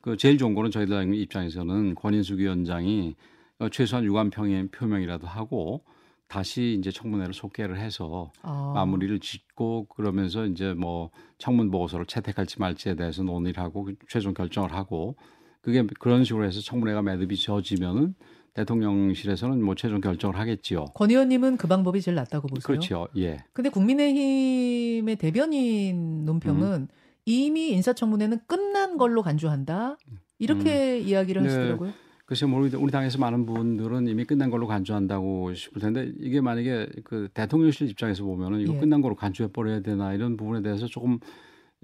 그 0.00 0.16
제일 0.16 0.38
좋은 0.38 0.54
거는 0.54 0.70
저희들 0.70 1.14
입장에서는 1.14 1.94
권인숙 1.94 2.38
위원장이 2.38 3.14
어, 3.14 3.34
최소한 3.72 4.04
유감 4.04 4.30
평행 4.30 4.68
표명이라도 4.68 5.26
하고 5.26 5.82
다시 6.28 6.76
이제 6.78 6.90
청문회를 6.90 7.32
속개를 7.34 7.78
해서 7.78 8.32
아. 8.42 8.72
마무리를 8.74 9.18
짓고 9.20 9.86
그러면서 9.86 10.44
이제 10.46 10.74
뭐 10.74 11.10
청문 11.38 11.70
보고서를 11.70 12.06
채택할지 12.06 12.58
말지에 12.58 12.94
대해서 12.94 13.22
논의를 13.22 13.62
하고 13.62 13.88
최종 14.08 14.34
결정을 14.34 14.72
하고 14.72 15.16
그게 15.60 15.84
그런 15.98 16.24
식으로 16.24 16.44
해서 16.44 16.60
청문회가 16.60 17.02
매듭이 17.02 17.36
져지면은 17.36 18.14
대통령실에서는 18.54 19.62
뭐 19.62 19.74
최종 19.74 20.00
결정을 20.00 20.38
하겠지요. 20.38 20.86
권 20.94 21.10
의원님은 21.10 21.58
그 21.58 21.68
방법이 21.68 22.00
제일 22.00 22.14
낫다고 22.14 22.48
보세요. 22.48 22.62
그렇죠. 22.64 23.08
예. 23.16 23.38
근데 23.52 23.68
국민의힘의 23.68 25.16
대변인 25.16 26.24
논평은 26.24 26.72
음. 26.82 26.88
이미 27.26 27.70
인사청문회는 27.70 28.40
끝난 28.46 28.96
걸로 28.96 29.22
간주한다. 29.22 29.98
이렇게 30.38 31.00
음. 31.00 31.06
이야기를 31.08 31.42
네. 31.42 31.48
하시더라고요. 31.48 31.92
글쎄 32.26 32.44
뭐 32.44 32.60
우리 32.60 32.90
당에서 32.90 33.18
많은 33.18 33.46
분들은 33.46 34.08
이미 34.08 34.24
끝난 34.24 34.50
걸로 34.50 34.66
간주한다고 34.66 35.54
싶을 35.54 35.80
텐데 35.80 36.12
이게 36.18 36.40
만약에 36.40 36.88
그 37.04 37.28
대통령실 37.32 37.88
입장에서 37.88 38.24
보면은 38.24 38.60
이거 38.60 38.74
예. 38.74 38.80
끝난 38.80 39.00
걸로 39.00 39.14
간주해 39.14 39.50
버려야 39.52 39.80
되나 39.80 40.12
이런 40.12 40.36
부분에 40.36 40.60
대해서 40.60 40.86
조금 40.86 41.20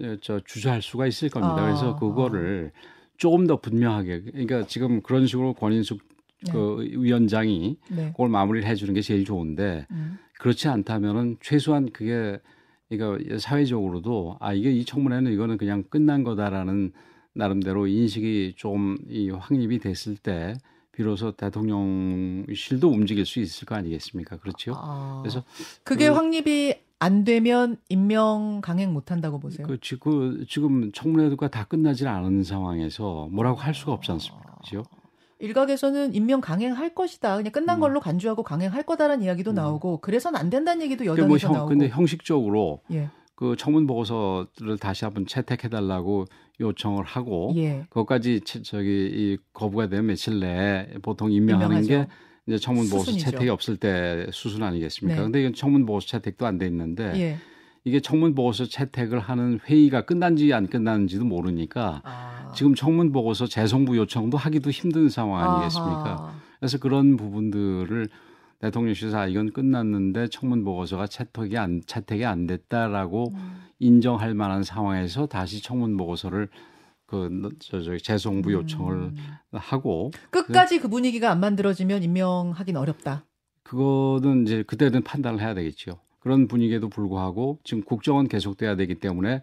예, 0.01 0.17
저 0.21 0.41
주저할 0.41 0.81
수가 0.81 1.07
있을 1.07 1.29
겁니다. 1.29 1.55
아. 1.57 1.65
그래서 1.65 1.95
그거를 1.95 2.73
조금 3.15 3.47
더 3.47 3.61
분명하게 3.61 4.23
그러니까 4.23 4.67
지금 4.67 5.01
그런 5.01 5.27
식으로 5.27 5.53
권인숙 5.53 6.01
네. 6.45 6.51
그 6.51 6.81
위원장이 6.81 7.77
네. 7.91 8.07
그걸 8.11 8.27
마무리를 8.27 8.67
해주는 8.67 8.93
게 8.93 8.99
제일 8.99 9.23
좋은데 9.23 9.87
음. 9.91 10.17
그렇지 10.39 10.67
않다면은 10.67 11.37
최소한 11.39 11.89
그게 11.93 12.37
이거 12.89 13.17
사회적으로도 13.37 14.37
아 14.41 14.53
이게 14.53 14.73
이 14.73 14.83
청문회는 14.83 15.31
이거는 15.31 15.57
그냥 15.57 15.83
끝난 15.89 16.25
거다라는 16.25 16.91
나름대로 17.33 17.87
인식이 17.87 18.53
좀 18.57 18.97
이 19.09 19.29
확립이 19.29 19.79
됐을 19.79 20.15
때 20.17 20.55
비로소 20.91 21.31
대통령실도 21.31 22.87
움직일 22.87 23.25
수 23.25 23.39
있을 23.39 23.65
거 23.65 23.75
아니겠습니까? 23.75 24.37
그렇죠. 24.37 24.73
아, 24.75 25.19
그래서 25.23 25.43
그게 25.83 26.07
그, 26.09 26.13
확립이 26.13 26.75
안 26.99 27.23
되면 27.23 27.77
임명 27.89 28.61
강행 28.61 28.93
못 28.93 29.11
한다고 29.11 29.39
보세요. 29.39 29.67
그 29.67 29.79
지금 29.81 30.45
지금 30.47 30.91
청문회가 30.91 31.47
다 31.49 31.65
끝나지 31.65 32.07
않은 32.07 32.43
상황에서 32.43 33.27
뭐라고 33.31 33.59
할 33.59 33.73
수가 33.73 33.91
없지 33.93 34.11
않습니까? 34.11 34.55
그렇죠? 34.63 34.83
일각에서는 35.39 36.13
임명 36.13 36.39
강행할 36.39 36.95
것이다. 36.95 37.35
그냥 37.37 37.51
끝난 37.51 37.77
음. 37.77 37.81
걸로 37.81 37.99
간주하고 37.99 38.43
강행할 38.43 38.83
거다라는 38.83 39.25
이야기도 39.25 39.51
음. 39.51 39.55
나오고 39.55 39.97
그래서는 39.97 40.39
안 40.39 40.49
된다는 40.49 40.83
얘기도 40.83 41.05
여전히 41.05 41.27
뭐 41.27 41.37
형, 41.37 41.51
나오고. 41.51 41.69
근데 41.69 41.89
형식적으로 41.89 42.81
예. 42.91 43.09
그 43.35 43.55
청문 43.57 43.87
보고서를 43.87 44.77
다시 44.79 45.03
한번 45.03 45.25
채택해 45.25 45.67
달라고 45.67 46.25
요청을 46.59 47.03
하고 47.03 47.53
예. 47.57 47.85
그것까지 47.89 48.41
저기 48.41 48.87
이 49.13 49.37
거부가 49.53 49.87
되면 49.87 50.05
며칠 50.07 50.39
내에 50.39 50.87
보통 51.01 51.31
임명하는 51.31 51.83
임명하죠. 51.83 51.87
게 51.87 52.07
이제 52.47 52.57
청문 52.57 52.89
보고서. 52.89 53.11
채택이 53.11 53.49
없을 53.49 53.77
때 53.77 54.27
수순 54.31 54.63
아니겠습니까? 54.63 55.17
네. 55.17 55.23
근데 55.23 55.39
이건 55.41 55.53
청문 55.53 55.85
보고서 55.85 56.07
채택도 56.07 56.45
안 56.45 56.57
돼 56.57 56.67
있는데 56.67 57.11
예. 57.15 57.37
이게 57.85 57.99
청문 57.99 58.33
보고서 58.35 58.65
채택을 58.65 59.19
하는 59.19 59.59
회의가 59.65 60.05
끝난지 60.05 60.53
안 60.53 60.67
끝났는지도 60.67 61.25
모르니까 61.25 62.01
아. 62.03 62.51
지금 62.55 62.75
청문 62.75 63.11
보고서 63.11 63.45
재송부 63.47 63.97
요청도 63.97 64.37
하기도 64.37 64.69
힘든 64.69 65.09
상황 65.09 65.55
아니겠습니까? 65.55 66.11
아하. 66.19 66.33
그래서 66.59 66.77
그런 66.77 67.17
부분들을 67.17 68.07
대통령실에서 68.63 69.17
아, 69.19 69.27
이건 69.27 69.51
끝났는데 69.51 70.29
청문 70.29 70.63
보고서가 70.63 71.07
채택이 71.07 71.57
안 71.57 71.81
채택이 71.85 72.23
안 72.23 72.47
됐다라고 72.47 73.31
음. 73.35 73.55
인정할 73.79 74.33
만한 74.33 74.63
상황에서 74.63 75.25
다시 75.25 75.61
청문 75.61 75.97
보고서를 75.97 76.47
그저 77.05 77.81
저 77.81 77.97
재송부 77.97 78.51
음. 78.51 78.53
요청을 78.53 78.95
음. 78.95 79.15
하고 79.51 80.11
끝까지 80.29 80.77
그, 80.77 80.83
그 80.83 80.89
분위기가 80.89 81.29
안 81.29 81.41
만들어지면 81.41 82.03
임명하기는 82.03 82.79
어렵다. 82.79 83.25
그거는 83.63 84.43
이제 84.43 84.63
그때는 84.63 85.03
판단을 85.03 85.41
해야 85.41 85.53
되겠죠. 85.53 85.99
그런 86.19 86.47
분위기에도 86.47 86.87
불구하고 86.87 87.59
지금 87.65 87.83
국정은 87.83 88.29
계속돼야 88.29 88.77
되기 88.77 88.95
때문에 88.95 89.41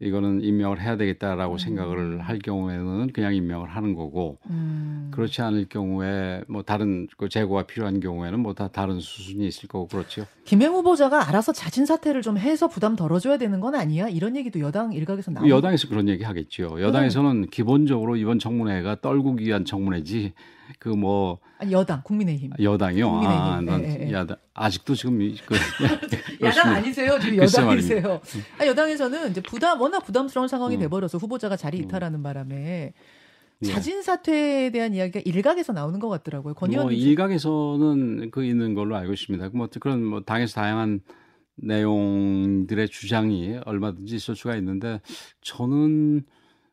이거는 0.00 0.42
임명을 0.42 0.80
해야 0.82 0.96
되겠다라고 0.96 1.54
음. 1.54 1.58
생각을 1.58 2.20
할 2.20 2.38
경우에는 2.40 3.12
그냥 3.12 3.34
임명을 3.34 3.68
하는 3.68 3.94
거고 3.94 4.38
음. 4.50 5.10
그렇지 5.12 5.40
않을 5.40 5.66
경우에 5.68 6.42
뭐 6.48 6.62
다른 6.62 7.06
그 7.16 7.28
재고가 7.28 7.62
필요한 7.62 8.00
경우에는 8.00 8.40
뭐 8.40 8.54
다 8.54 8.68
다른 8.68 9.00
수순이 9.00 9.46
있을 9.46 9.68
거고 9.68 9.86
그렇죠. 9.88 10.26
김행 10.44 10.72
후보자가 10.72 11.28
알아서 11.28 11.52
자진 11.52 11.86
사퇴를 11.86 12.22
좀 12.22 12.38
해서 12.38 12.68
부담 12.68 12.94
덜어줘야 12.96 13.36
되는 13.38 13.58
건 13.60 13.74
아니야? 13.74 14.08
이런 14.08 14.36
얘기도 14.36 14.60
여당 14.60 14.92
일각에서 14.92 15.30
나오고 15.30 15.48
여당에서 15.48 15.88
그런 15.88 16.08
얘기 16.08 16.22
하겠죠. 16.24 16.80
여당에서는 16.80 17.46
기본적으로 17.50 18.16
이번 18.16 18.38
청문회가 18.38 19.00
떨구기 19.00 19.44
위한 19.46 19.64
청문회지 19.64 20.32
그뭐 20.78 21.38
여당 21.70 22.02
국민의힘 22.02 22.52
여당이요. 22.60 23.10
국민의힘. 23.10 23.42
아, 23.42 23.60
난 23.60 23.82
네, 23.82 24.12
야당 24.12 24.36
아직도 24.54 24.94
지금 24.94 25.18
그 25.18 25.54
야당 26.44 26.74
아니세요? 26.74 27.18
지금 27.18 27.38
여당이세요. 27.38 28.20
아, 28.58 28.66
여당에서는 28.66 29.30
이제 29.30 29.40
부담 29.40 29.80
워낙 29.80 30.00
부담스러운 30.00 30.48
상황이 30.48 30.76
음. 30.76 30.80
돼버려서 30.80 31.18
후보자가 31.18 31.56
자리 31.56 31.78
음. 31.78 31.84
이탈하는 31.84 32.22
바람에 32.22 32.92
예. 33.62 33.66
자진 33.66 34.02
사퇴에 34.02 34.70
대한 34.70 34.94
이야기가 34.94 35.20
일각에서 35.24 35.72
나오는 35.72 35.98
것 36.00 36.08
같더라고요. 36.08 36.54
권 36.54 36.70
의원님. 36.70 36.98
뭐 36.98 37.06
일각에서는 37.06 38.30
그 38.30 38.44
있는 38.44 38.74
걸로 38.74 38.96
알고 38.96 39.12
있습니다. 39.12 39.50
뭐 39.54 39.68
그런 39.80 40.04
뭐 40.04 40.20
당에서 40.20 40.54
다양한 40.54 41.00
내용들의 41.56 42.88
주장이 42.88 43.58
얼마든지 43.64 44.16
있을 44.16 44.34
수가 44.34 44.56
있는데 44.56 45.00
저는 45.40 46.24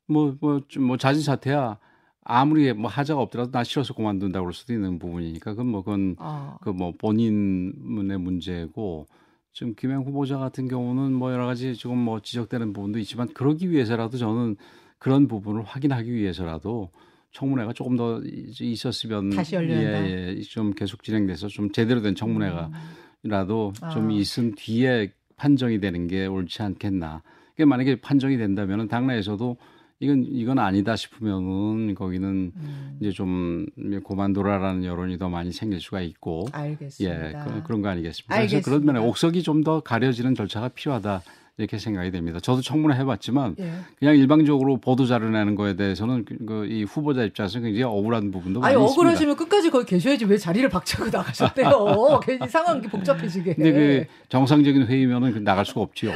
뭐뭐뭐 0.08 0.38
뭐, 0.42 0.62
뭐 0.80 0.98
자진 0.98 1.22
사퇴야 1.22 1.78
아무리 2.24 2.72
뭐 2.74 2.90
하자가 2.90 3.22
없더라도 3.22 3.52
나 3.52 3.64
싫어서 3.64 3.94
그만둔다 3.94 4.40
그럴 4.40 4.54
수도 4.54 4.74
있는 4.74 5.00
부분이니까 5.00 5.52
그건 5.52 5.68
뭐 5.68 5.84
그건 5.84 6.16
아. 6.20 6.58
그뭐 6.62 6.94
본인의 6.98 8.20
문제고 8.20 9.08
지금 9.54 9.74
김행 9.76 10.02
후보자 10.02 10.38
같은 10.38 10.68
경우는 10.68 11.14
뭐 11.14 11.34
여러 11.34 11.46
가지 11.46 11.76
지금 11.76 11.98
뭐 11.98 12.22
지적되는 12.22 12.74
부분도 12.74 13.00
있지만 13.00 13.28
그러기 13.34 13.70
위해서라도 13.72 14.18
저는 14.18 14.56
그런 14.98 15.28
부분을 15.28 15.64
확인하기 15.64 16.14
위해서라도 16.14 16.92
청문회가 17.32 17.74
조금 17.74 17.96
더 17.96 18.22
있었으면 18.24 19.32
다시 19.32 19.56
열려야 19.56 20.06
예, 20.06 20.36
예, 20.38 20.42
좀 20.42 20.74
계속 20.74 21.02
진행돼서 21.04 21.48
좀 21.48 21.72
제대로 21.72 22.02
된 22.02 22.14
청문회가라도 22.14 23.74
음. 23.84 23.90
좀 23.92 24.10
아. 24.10 24.14
있은 24.14 24.56
뒤에 24.56 25.12
판정이 25.38 25.80
되는 25.80 26.08
게 26.08 26.28
옳지 26.28 26.62
않겠나. 26.62 27.24
그게 27.52 27.66
만약에 27.66 28.00
판정이 28.02 28.38
된다면은 28.38 28.88
당내에서도 28.88 29.58
이건 30.02 30.26
이건 30.28 30.60
아니다 30.60 30.96
싶으면은 30.96 31.94
거기는 31.96 32.52
음. 32.56 32.98
이제 33.00 33.12
좀 33.12 33.68
고만둬라라는 34.04 34.84
여론이 34.84 35.18
더 35.20 35.30
많이 35.30 35.52
생길 35.52 35.80
수가 35.80 36.02
있고 36.02 36.48
알겠습니다. 36.52 37.30
예 37.30 37.34
그, 37.64 37.72
런거 37.72 37.88
아니겠습니까? 37.88 38.36
알겠습니다. 38.36 38.66
그래서 38.66 38.82
그런 38.82 38.86
면에 38.86 39.00
옥석이 39.08 39.44
좀 39.44 39.62
더 39.62 39.80
가려지는 39.82 40.34
절차가 40.34 40.70
필요하다. 40.70 41.22
이렇게 41.58 41.78
생각이 41.78 42.10
됩니다. 42.10 42.40
저도 42.40 42.62
청문회 42.62 42.98
해봤지만 42.98 43.56
예. 43.60 43.72
그냥 44.00 44.16
일방적으로 44.16 44.78
보도 44.78 45.06
자료 45.06 45.30
내는 45.30 45.54
거에 45.54 45.76
대해서는 45.76 46.26
그, 46.26 46.38
그, 46.44 46.66
이 46.66 46.84
후보자 46.84 47.24
입장에서 47.24 47.60
굉장히 47.60 47.84
억울한 47.84 48.32
부분도 48.32 48.60
많이 48.60 48.74
있습니다. 48.74 48.92
억울하시면 48.92 49.36
끝까지 49.36 49.70
거기 49.70 49.86
계셔야지 49.86 50.26
왜 50.26 50.38
자리를 50.38 50.68
박차고 50.70 51.12
나가셨대요. 51.12 52.20
괜히 52.26 52.48
상황이 52.50 52.82
복잡해지게. 52.88 53.54
근데 53.54 53.72
그 53.72 54.06
정상적인 54.30 54.88
회의면은 54.88 55.44
나갈 55.44 55.64
수가 55.64 55.82
없지요. 55.82 56.12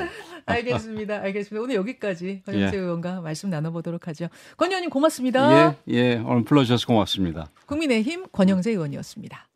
알겠습니다. 0.54 1.22
알겠습니다. 1.22 1.64
오늘 1.64 1.76
여기까지 1.76 2.44
권영재 2.46 2.78
예. 2.78 2.80
의원과 2.80 3.22
말씀 3.22 3.50
나눠보도록 3.50 4.08
하죠. 4.08 4.28
권 4.58 4.70
의원님 4.70 4.90
고맙습니다. 4.90 5.78
예, 5.88 5.94
예. 5.94 6.16
오늘 6.18 6.44
불러주셔서 6.44 6.86
고맙습니다. 6.86 7.50
국민의힘 7.66 8.28
권영재 8.32 8.72
의원이었습니다. 8.72 9.48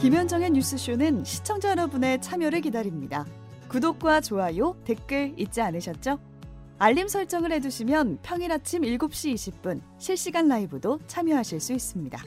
김현정의 0.00 0.50
뉴스쇼는 0.50 1.24
시청자 1.24 1.70
여러분의 1.70 2.20
참여를 2.20 2.60
기다립니다. 2.60 3.24
구독과 3.68 4.20
좋아요, 4.20 4.76
댓글 4.84 5.32
잊지 5.38 5.62
않으셨죠? 5.62 6.18
알림 6.78 7.08
설정을 7.08 7.50
해두시면 7.52 8.18
평일 8.22 8.52
아침 8.52 8.82
7시 8.82 9.34
20분 9.34 9.80
실시간 9.98 10.48
라이브도 10.48 11.00
참여하실 11.06 11.58
수 11.58 11.72
있습니다. 11.72 12.22